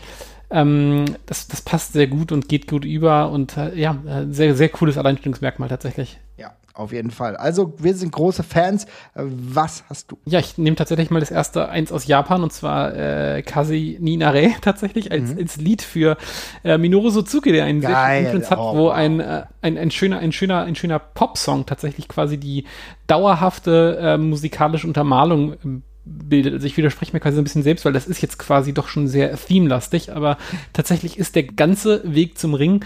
[0.51, 4.55] Ähm, das, das passt sehr gut und geht gut über und äh, ja, äh, sehr,
[4.55, 6.19] sehr cooles Alleinstellungsmerkmal tatsächlich.
[6.37, 7.35] Ja, auf jeden Fall.
[7.35, 8.85] Also, wir sind große Fans.
[9.13, 10.17] Äh, was hast du?
[10.25, 14.51] Ja, ich nehme tatsächlich mal das erste eins aus Japan und zwar äh, Kazi Ninare
[14.61, 15.37] tatsächlich als, mhm.
[15.39, 16.17] als Lied für
[16.63, 18.31] äh, Minoru Suzuki, der einen Geil.
[18.31, 22.07] sehr hat, oh, wo ein, äh, ein, ein schöner, ein schöner, ein schöner Pop-Song tatsächlich
[22.07, 22.65] quasi die
[23.05, 26.53] dauerhafte äh, musikalische Untermalung ähm, bildet.
[26.53, 29.07] Also ich widerspreche mir quasi ein bisschen selbst, weil das ist jetzt quasi doch schon
[29.07, 30.37] sehr themelastig, aber
[30.73, 32.83] tatsächlich ist der ganze Weg zum Ring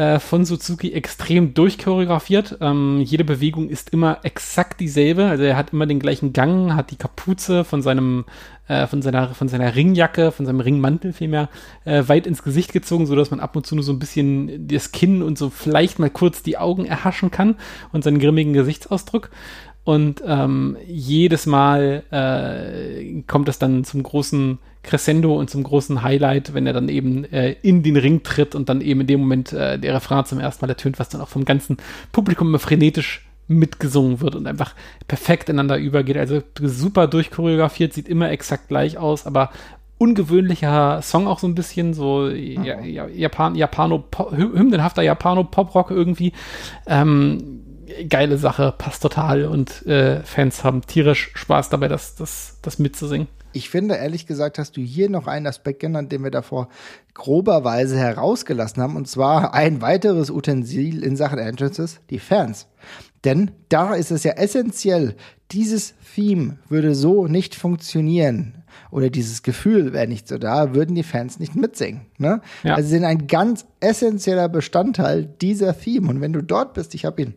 [0.00, 2.56] äh, von Suzuki extrem durchchoreografiert.
[2.62, 5.26] Ähm, jede Bewegung ist immer exakt dieselbe.
[5.26, 8.24] Also er hat immer den gleichen Gang, hat die Kapuze von seinem
[8.66, 11.50] äh, von seiner von seiner Ringjacke, von seinem Ringmantel vielmehr
[11.84, 14.68] äh, weit ins Gesicht gezogen, so dass man ab und zu nur so ein bisschen
[14.68, 17.56] das Kinn und so vielleicht mal kurz die Augen erhaschen kann
[17.92, 19.28] und seinen grimmigen Gesichtsausdruck.
[19.84, 26.54] Und ähm, jedes Mal äh, kommt es dann zum großen Crescendo und zum großen Highlight,
[26.54, 29.52] wenn er dann eben äh, in den Ring tritt und dann eben in dem Moment
[29.52, 31.76] äh, der Refrain zum ersten Mal ertönt, was dann auch vom ganzen
[32.12, 34.74] Publikum immer frenetisch mitgesungen wird und einfach
[35.08, 36.16] perfekt ineinander übergeht.
[36.16, 39.50] Also super durchchoreografiert, sieht immer exakt gleich aus, aber
[39.98, 46.32] ungewöhnlicher Song auch so ein bisschen, so ja, ja, Japan, Japano, hymnenhafter Japano-Pop-Rock irgendwie.
[46.86, 47.69] Ähm,
[48.08, 53.28] geile Sache, passt total und äh, Fans haben tierisch Spaß dabei, das, das, das mitzusingen.
[53.52, 56.68] Ich finde, ehrlich gesagt, hast du hier noch einen Aspekt genannt, den wir davor
[57.14, 62.68] groberweise herausgelassen haben, und zwar ein weiteres Utensil in Sachen Entrances, die Fans.
[63.24, 65.16] Denn da ist es ja essentiell,
[65.50, 71.02] dieses Theme würde so nicht funktionieren oder dieses Gefühl wäre nicht so da, würden die
[71.02, 72.06] Fans nicht mitsingen.
[72.18, 72.40] Ne?
[72.62, 72.74] Ja.
[72.74, 76.08] Also sie sind ein ganz essentieller Bestandteil dieser Theme.
[76.08, 77.34] Und wenn du dort bist, ich habe ihn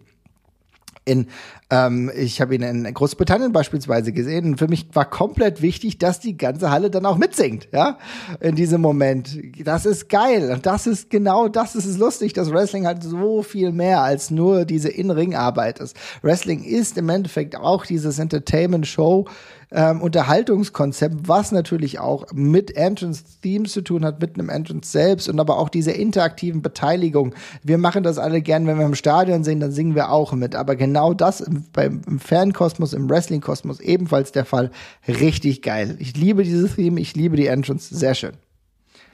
[1.06, 1.28] in,
[1.70, 6.20] ähm, ich habe ihn in Großbritannien beispielsweise gesehen und für mich war komplett wichtig, dass
[6.20, 7.98] die ganze Halle dann auch mitsingt, ja,
[8.40, 9.38] in diesem Moment.
[9.64, 13.72] Das ist geil und das ist genau das ist lustig, dass Wrestling halt so viel
[13.72, 15.98] mehr als nur diese In-Ring-Arbeit ist.
[16.22, 19.26] Wrestling ist im Endeffekt auch dieses Entertainment-Show,
[19.74, 25.40] ähm, Unterhaltungskonzept, was natürlich auch mit Entrance-Themes zu tun hat, mit einem Entrance selbst und
[25.40, 27.34] aber auch diese interaktiven Beteiligung.
[27.64, 30.56] Wir machen das alle gern, wenn wir im Stadion singen, dann singen wir auch mit.
[30.56, 34.70] Aber genau das im, beim, im Fankosmos, im Wrestling-Kosmos ebenfalls der Fall.
[35.08, 35.96] Richtig geil.
[36.00, 37.96] Ich liebe dieses Theme, ich liebe die Entrance.
[37.96, 38.34] Sehr schön.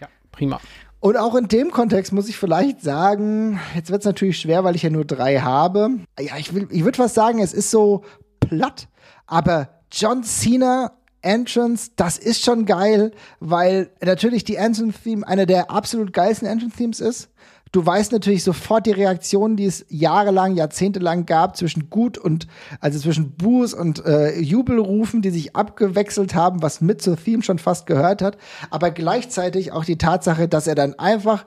[0.02, 0.60] Ja, prima.
[1.00, 4.76] Und auch in dem Kontext muss ich vielleicht sagen, jetzt wird es natürlich schwer, weil
[4.76, 5.92] ich ja nur drei habe.
[6.20, 8.04] Ja, ich will, ich würde fast sagen, es ist so
[8.42, 8.90] platt,
[9.26, 16.14] aber John Cena Entrance, das ist schon geil, weil natürlich die Anthem-Theme einer der absolut
[16.14, 17.30] geilsten Anthem-Themes ist.
[17.72, 22.48] Du weißt natürlich sofort die Reaktionen, die es jahrelang, jahrzehntelang gab zwischen Gut und,
[22.80, 27.60] also zwischen Buß und äh, Jubelrufen, die sich abgewechselt haben, was mit zur Theme schon
[27.60, 28.38] fast gehört hat.
[28.72, 31.46] Aber gleichzeitig auch die Tatsache, dass er dann einfach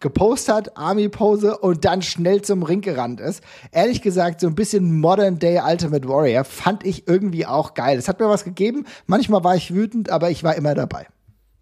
[0.00, 3.42] gepostet hat, Army-Pose und dann schnell zum Ring gerannt ist.
[3.72, 7.98] Ehrlich gesagt, so ein bisschen Modern Day Ultimate Warrior fand ich irgendwie auch geil.
[7.98, 8.86] Es hat mir was gegeben.
[9.06, 11.06] Manchmal war ich wütend, aber ich war immer dabei.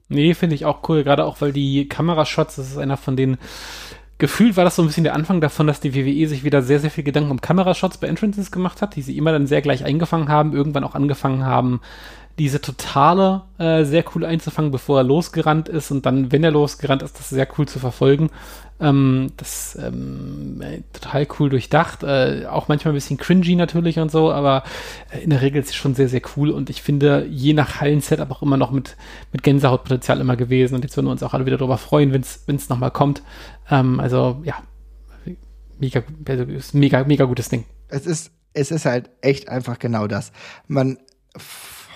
[0.08, 3.36] Nee, finde ich auch cool, gerade auch, weil die Kamerashots, das ist einer von den
[4.18, 6.80] gefühlt war das so ein bisschen der Anfang davon, dass die WWE sich wieder sehr,
[6.80, 9.84] sehr viel Gedanken um Kamerashots bei Entrances gemacht hat, die sie immer dann sehr gleich
[9.84, 11.80] eingefangen haben, irgendwann auch angefangen haben,
[12.38, 17.02] diese totale äh, sehr cool einzufangen, bevor er losgerannt ist und dann, wenn er losgerannt
[17.02, 18.30] ist, das sehr cool zu verfolgen.
[18.80, 24.12] Ähm, das ähm, äh, total cool durchdacht, äh, auch manchmal ein bisschen cringy natürlich und
[24.12, 24.62] so, aber
[25.10, 27.80] äh, in der Regel ist es schon sehr, sehr cool und ich finde, je nach
[27.80, 28.96] Hallensetup auch immer noch mit,
[29.32, 32.22] mit Gänsehautpotenzial immer gewesen und jetzt würden wir uns auch alle wieder darüber freuen, wenn
[32.56, 33.24] es nochmal kommt.
[33.68, 34.54] Ähm, also ja,
[35.80, 37.64] mega, also, mega, mega gutes Ding.
[37.88, 40.30] Es ist, es ist halt echt einfach genau das.
[40.68, 40.98] Man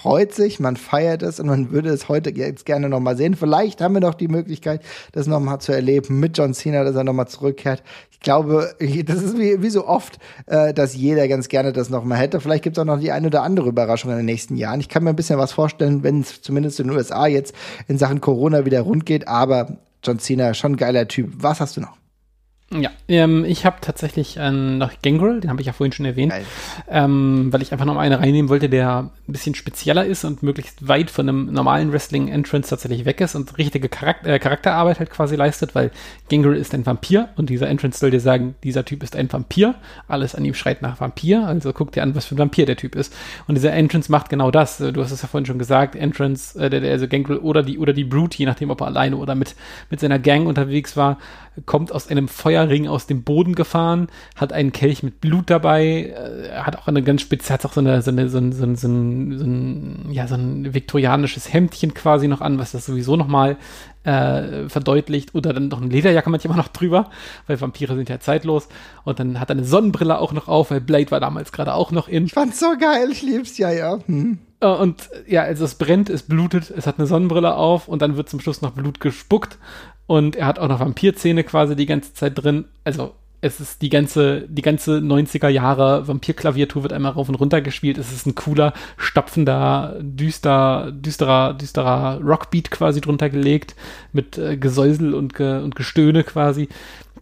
[0.03, 3.37] freut sich, man feiert es und man würde es heute jetzt gerne nochmal sehen.
[3.37, 4.83] Vielleicht haben wir noch die Möglichkeit,
[5.13, 7.85] das nochmal zu erleben mit John Cena, dass er nochmal zurückkehrt.
[8.11, 8.75] Ich glaube,
[9.05, 12.41] das ist wie, wie so oft, äh, dass jeder ganz gerne das nochmal hätte.
[12.41, 14.81] Vielleicht gibt es auch noch die eine oder andere Überraschung in den nächsten Jahren.
[14.81, 17.55] Ich kann mir ein bisschen was vorstellen, wenn es zumindest in den USA jetzt
[17.87, 21.31] in Sachen Corona wieder rund geht, aber John Cena, schon geiler Typ.
[21.37, 22.02] Was hast du noch?
[22.81, 26.33] Ja, ähm, ich habe tatsächlich äh, noch Gangrel, den habe ich ja vorhin schon erwähnt,
[26.89, 30.89] ähm, weil ich einfach noch einen reinnehmen wollte, der ein bisschen spezieller ist und möglichst
[30.89, 35.37] weit von einem normalen Wrestling-Entrance tatsächlich weg ist und richtige Charakter äh, Charakterarbeit halt quasi
[35.37, 35.91] leistet, weil
[36.31, 39.75] Gangrel ist ein Vampir und dieser Entrance soll dir sagen, dieser Typ ist ein Vampir,
[40.09, 42.77] alles an ihm schreit nach Vampir, also guck dir an, was für ein Vampir der
[42.77, 43.15] Typ ist.
[43.47, 46.71] Und dieser Entrance macht genau das, du hast es ja vorhin schon gesagt, Entrance, äh,
[46.71, 49.35] der, der, also Gangrel oder die, oder die Brute, je nachdem, ob er alleine oder
[49.35, 49.55] mit,
[49.91, 51.19] mit seiner Gang unterwegs war,
[51.67, 56.51] kommt aus einem Feuerring aus dem Boden gefahren, hat einen Kelch mit Blut dabei, äh,
[56.53, 58.77] hat auch eine ganz spitze, hat auch so eine, so eine, so ein, so ein,
[58.77, 63.17] so ein, so ein, ja, so ein viktorianisches Hemdchen quasi noch an, was das sowieso
[63.17, 63.59] nochmal
[64.05, 67.11] äh, verdeutlicht oder dann noch eine Lederjacke manchmal noch drüber,
[67.47, 68.69] weil Vampire sind ja zeitlos
[69.05, 71.91] und dann hat er eine Sonnenbrille auch noch auf, weil Blade war damals gerade auch
[71.93, 72.27] noch in.
[72.27, 73.99] Ich fand's so geil, ich lieb's ja, ja.
[74.07, 74.39] Hm.
[74.63, 78.17] Äh, und ja, also es brennt, es blutet, es hat eine Sonnenbrille auf und dann
[78.17, 79.59] wird zum Schluss noch Blut gespuckt
[80.07, 82.67] und er hat auch noch Vampirzähne quasi die ganze Zeit drin.
[82.85, 87.61] Also es ist die ganze, die ganze 90er Jahre Vampirklaviatur wird einmal rauf und runter
[87.61, 87.99] gespielt.
[87.99, 93.75] Es ist ein cooler, stapfender, düster, düsterer, düsterer Rockbeat quasi drunter gelegt
[94.13, 96.69] mit äh, Gesäusel und, Ge und Gestöhne quasi.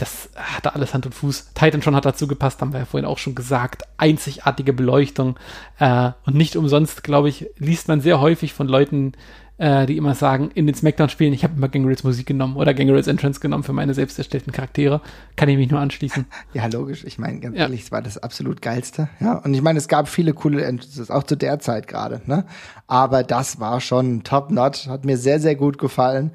[0.00, 1.52] Das hatte alles Hand und Fuß.
[1.52, 3.82] Titan schon hat dazu gepasst, haben wir ja vorhin auch schon gesagt.
[3.98, 5.38] Einzigartige Beleuchtung.
[5.78, 9.12] Äh, und nicht umsonst, glaube ich, liest man sehr häufig von Leuten,
[9.58, 13.08] äh, die immer sagen, in den Smackdown-Spielen, ich habe immer Gangrels Musik genommen oder Gangrels
[13.08, 15.02] Entrance genommen für meine selbst erstellten Charaktere.
[15.36, 16.24] Kann ich mich nur anschließen.
[16.54, 17.04] Ja, logisch.
[17.04, 17.64] Ich meine, ganz ja.
[17.64, 19.10] ehrlich, es war das absolut geilste.
[19.20, 22.46] Ja, und ich meine, es gab viele coole Entrances, auch zu der Zeit gerade, ne?
[22.86, 26.30] Aber das war schon top-notch, hat mir sehr, sehr gut gefallen.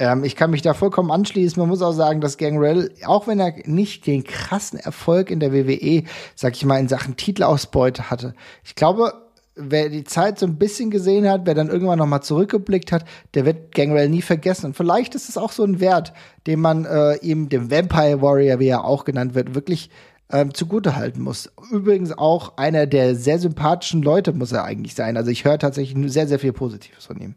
[0.00, 1.60] Ähm, ich kann mich da vollkommen anschließen.
[1.60, 5.52] Man muss auch sagen, dass Gangrel, auch wenn er nicht den krassen Erfolg in der
[5.52, 8.34] WWE, sag ich mal, in Sachen Titelausbeute hatte,
[8.64, 9.12] ich glaube,
[9.54, 13.04] wer die Zeit so ein bisschen gesehen hat, wer dann irgendwann noch mal zurückgeblickt hat,
[13.34, 14.66] der wird Gangrel nie vergessen.
[14.66, 16.14] Und vielleicht ist es auch so ein Wert,
[16.46, 19.90] den man äh, ihm, dem Vampire Warrior, wie er auch genannt wird, wirklich
[20.30, 21.52] ähm, zugutehalten muss.
[21.70, 25.18] Übrigens auch einer der sehr sympathischen Leute muss er eigentlich sein.
[25.18, 27.34] Also ich höre tatsächlich sehr, sehr viel Positives von ihm.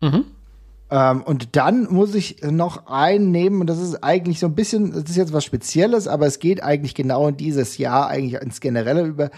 [0.00, 0.24] Mhm.
[0.90, 5.04] Ähm, und dann muss ich noch einnehmen, und das ist eigentlich so ein bisschen, das
[5.10, 9.04] ist jetzt was Spezielles, aber es geht eigentlich genau in dieses Jahr, eigentlich ins Generelle
[9.04, 9.30] über.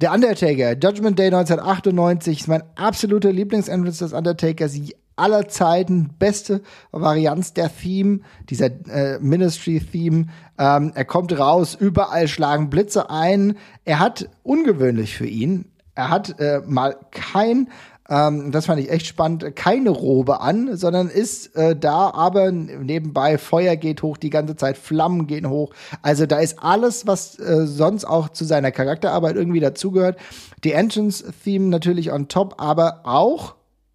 [0.00, 4.74] Der Undertaker, Judgment Day 1998, ist mein absoluter Lieblingsentrance des Undertakers
[5.16, 10.26] aller Zeiten, beste Varianz der Theme, dieser äh, Ministry-Theme.
[10.58, 13.56] Ähm, er kommt raus, überall schlagen Blitze ein.
[13.84, 17.68] Er hat ungewöhnlich für ihn, er hat äh, mal kein
[18.08, 19.56] ähm, das fand ich echt spannend.
[19.56, 24.76] Keine Robe an, sondern ist äh, da, aber nebenbei Feuer geht hoch die ganze Zeit,
[24.76, 25.72] Flammen gehen hoch.
[26.02, 30.18] Also da ist alles, was äh, sonst auch zu seiner Charakterarbeit irgendwie dazugehört.
[30.64, 33.54] Die Entrance-Theme natürlich on top, aber auch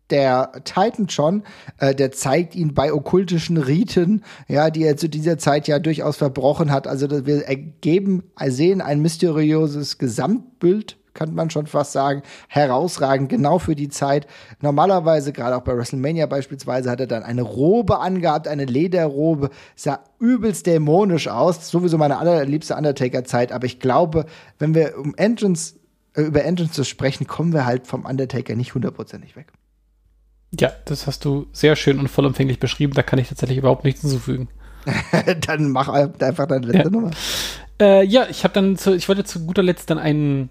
[0.09, 1.43] der Titan John,
[1.77, 6.17] äh, der zeigt ihn bei okkultischen Riten, ja, die er zu dieser Zeit ja durchaus
[6.17, 6.87] verbrochen hat.
[6.87, 13.75] Also wir ergeben, sehen ein mysteriöses Gesamtbild kann man schon fast sagen, herausragend, genau für
[13.75, 14.25] die Zeit.
[14.61, 19.99] Normalerweise, gerade auch bei WrestleMania beispielsweise, hat er dann eine Robe angehabt, eine Lederrobe, sah
[20.19, 24.27] übelst dämonisch aus, sowieso meine allerliebste Undertaker-Zeit, aber ich glaube,
[24.59, 25.75] wenn wir um Entrance,
[26.15, 29.47] äh, über Entrance zu sprechen, kommen wir halt vom Undertaker nicht hundertprozentig weg.
[30.57, 34.01] Ja, das hast du sehr schön und vollumfänglich beschrieben, da kann ich tatsächlich überhaupt nichts
[34.01, 34.47] hinzufügen.
[35.47, 36.89] dann mach einfach deine letzte ja.
[36.89, 37.11] Nummer.
[37.81, 40.49] Äh, ja, ich habe dann zu, ich wollte zu guter Letzt dann einen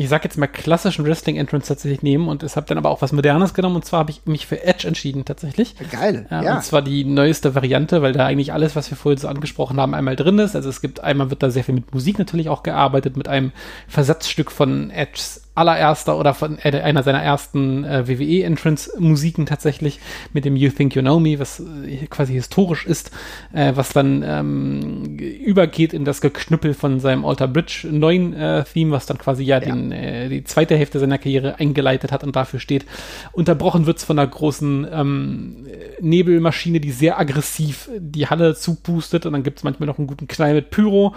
[0.00, 3.12] ich sag jetzt mal klassischen Wrestling-Entrance tatsächlich nehmen und es habe dann aber auch was
[3.12, 5.74] Modernes genommen und zwar habe ich mich für Edge entschieden tatsächlich.
[5.90, 6.26] Geil.
[6.30, 6.56] Ja, ja.
[6.56, 9.94] Und zwar die neueste Variante, weil da eigentlich alles, was wir vorhin so angesprochen haben,
[9.94, 10.56] einmal drin ist.
[10.56, 13.52] Also es gibt einmal wird da sehr viel mit Musik natürlich auch gearbeitet, mit einem
[13.88, 19.98] Versatzstück von Edges allererster oder von äh, einer seiner ersten äh, WWE-Entrance-Musiken tatsächlich
[20.32, 23.10] mit dem You Think You Know Me, was äh, quasi historisch ist,
[23.52, 28.92] äh, was dann ähm, übergeht in das Geknüppel von seinem Alter Bridge neuen äh, Theme,
[28.92, 29.66] was dann quasi ja, ja.
[29.66, 32.86] Den, äh, die zweite Hälfte seiner Karriere eingeleitet hat und dafür steht.
[33.32, 35.66] Unterbrochen wird's von einer großen ähm,
[36.00, 40.54] Nebelmaschine, die sehr aggressiv die Halle zupustet und dann gibt's manchmal noch einen guten Knall
[40.54, 41.14] mit Pyro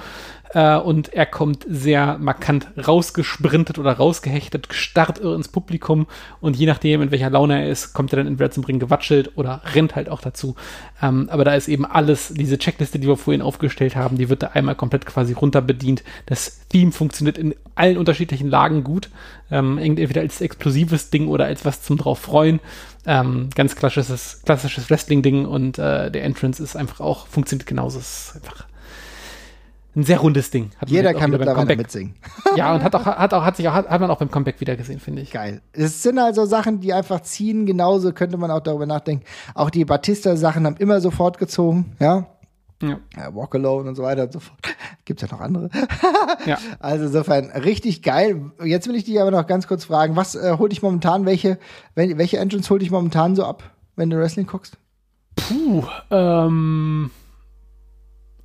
[0.53, 6.07] äh, und er kommt sehr markant rausgesprintet oder rausgehechtet, starrt ins Publikum
[6.41, 9.31] und je nachdem, in welcher Laune er ist, kommt er dann entweder zum Ring gewatschelt
[9.35, 10.55] oder rennt halt auch dazu.
[11.01, 14.43] Ähm, aber da ist eben alles, diese Checkliste, die wir vorhin aufgestellt haben, die wird
[14.43, 16.03] da einmal komplett quasi runter bedient.
[16.27, 19.09] Das Theme funktioniert in allen unterschiedlichen Lagen gut.
[19.51, 22.59] Ähm, entweder als explosives Ding oder als was zum drauf freuen.
[23.05, 27.99] Ähm, ganz klassisches, klassisches Wrestling-Ding und äh, der Entrance ist einfach auch, funktioniert genauso.
[27.99, 28.65] Es ist einfach
[29.95, 30.71] ein sehr rundes Ding.
[30.77, 32.15] Hat Jeder kann mittlerweile mitsingen.
[32.55, 34.75] Ja, und hat auch, hat auch, hat sich auch, hat, man auch beim Comeback wieder
[34.75, 35.31] gesehen, finde ich.
[35.31, 35.61] Geil.
[35.71, 37.65] Es sind also Sachen, die einfach ziehen.
[37.65, 39.25] Genauso könnte man auch darüber nachdenken.
[39.55, 42.27] Auch die Batista-Sachen haben immer sofort gezogen, ja.
[42.81, 42.99] Ja.
[43.15, 43.35] ja.
[43.35, 44.59] Walk Alone und so weiter und so fort.
[45.05, 45.69] Gibt's ja noch andere.
[46.45, 46.57] ja.
[46.79, 48.51] Also insofern richtig geil.
[48.63, 51.57] Jetzt will ich dich aber noch ganz kurz fragen, was äh, holt dich momentan, welche,
[51.95, 53.63] welche Entrance holt dich momentan so ab,
[53.95, 54.77] wenn du Wrestling guckst?
[55.35, 57.09] Puh, ähm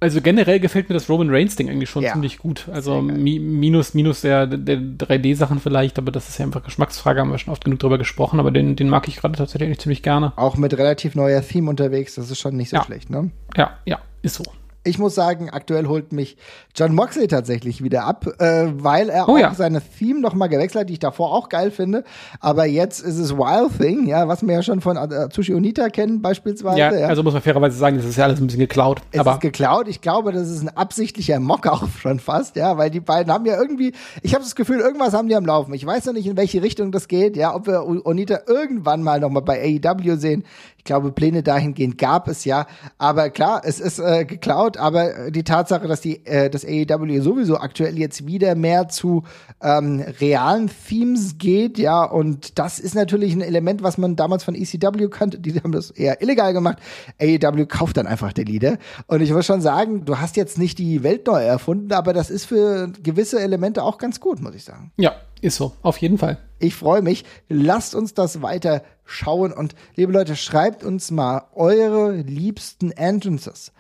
[0.01, 2.13] also generell gefällt mir das Roman Reigns Ding eigentlich schon ja.
[2.13, 2.69] ziemlich gut.
[2.73, 7.21] Also mi minus minus der, der 3D Sachen vielleicht, aber das ist ja einfach Geschmacksfrage,
[7.21, 10.03] haben wir schon oft genug drüber gesprochen, aber den, den mag ich gerade tatsächlich ziemlich
[10.03, 10.33] gerne.
[10.37, 12.85] Auch mit relativ neuer Theme unterwegs, das ist schon nicht so ja.
[12.85, 13.31] schlecht, ne?
[13.57, 14.45] Ja, ja, ist so
[14.85, 16.37] ich muss sagen, aktuell holt mich
[16.75, 19.55] John Moxley tatsächlich wieder ab, äh, weil er oh, auch ja.
[19.55, 22.05] seine Theme noch mal gewechselt hat, die ich davor auch geil finde.
[22.41, 26.23] Aber jetzt ist es Wild Thing, ja, was wir ja schon von Atsushi Onita kennen
[26.23, 26.79] beispielsweise.
[26.79, 29.03] Ja, ja, also muss man fairerweise sagen, das ist ja alles ein bisschen geklaut.
[29.11, 29.89] Es aber ist geklaut.
[29.89, 33.45] Ich glaube, das ist ein absichtlicher Mock auch schon fast, ja, weil die beiden haben
[33.47, 35.75] ja irgendwie, ich habe das Gefühl, irgendwas haben die am Laufen.
[35.75, 39.21] Ich weiß noch nicht, in welche Richtung das geht, ja, ob wir Onita irgendwann mal
[39.21, 40.45] noch mal bei AEW sehen.
[40.89, 42.67] Ich glaube, Pläne dahingehend gab es ja.
[42.97, 47.59] Aber klar, es ist äh, geklaut, aber die Tatsache, dass die äh, das AEW sowieso
[47.59, 49.25] aktuell jetzt wieder mehr zu
[49.61, 54.55] ähm, realen Themes geht, ja, und das ist natürlich ein Element, was man damals von
[54.55, 55.39] ECW kannte.
[55.39, 56.79] Die haben das eher illegal gemacht.
[57.21, 58.79] AEW kauft dann einfach die Lieder.
[59.09, 62.31] Und ich muss schon sagen, du hast jetzt nicht die Welt neu erfunden, aber das
[62.31, 64.91] ist für gewisse Elemente auch ganz gut, muss ich sagen.
[64.97, 66.39] Ja, ist so, auf jeden Fall.
[66.59, 67.25] Ich freue mich.
[67.49, 69.53] Lasst uns das weiter schauen.
[69.53, 73.73] Und liebe Leute, schreibt uns mal eure liebsten Entrances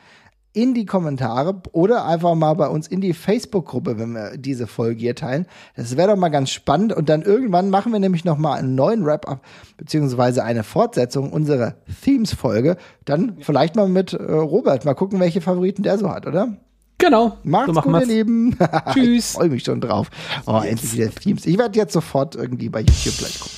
[0.52, 5.00] in die Kommentare oder einfach mal bei uns in die Facebook-Gruppe, wenn wir diese Folge
[5.00, 5.46] hier teilen.
[5.76, 6.92] Das wäre doch mal ganz spannend.
[6.92, 9.40] Und dann irgendwann machen wir nämlich noch mal einen neuen Wrap-up
[9.76, 12.76] beziehungsweise eine Fortsetzung unserer Themes-Folge.
[13.04, 14.84] Dann vielleicht mal mit äh, Robert.
[14.84, 16.56] Mal gucken, welche Favoriten der so hat, oder?
[16.98, 17.38] Genau.
[17.44, 18.58] Macht's so gut, ihr Lieben.
[18.92, 19.30] Tschüss.
[19.30, 20.10] ich freue mich schon drauf.
[20.46, 21.46] Oh, endlich wieder Themes.
[21.46, 23.56] Ich werde jetzt sofort irgendwie bei YouTube gleich gucken.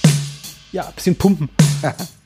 [0.72, 1.48] Ja, ein bisschen pumpen.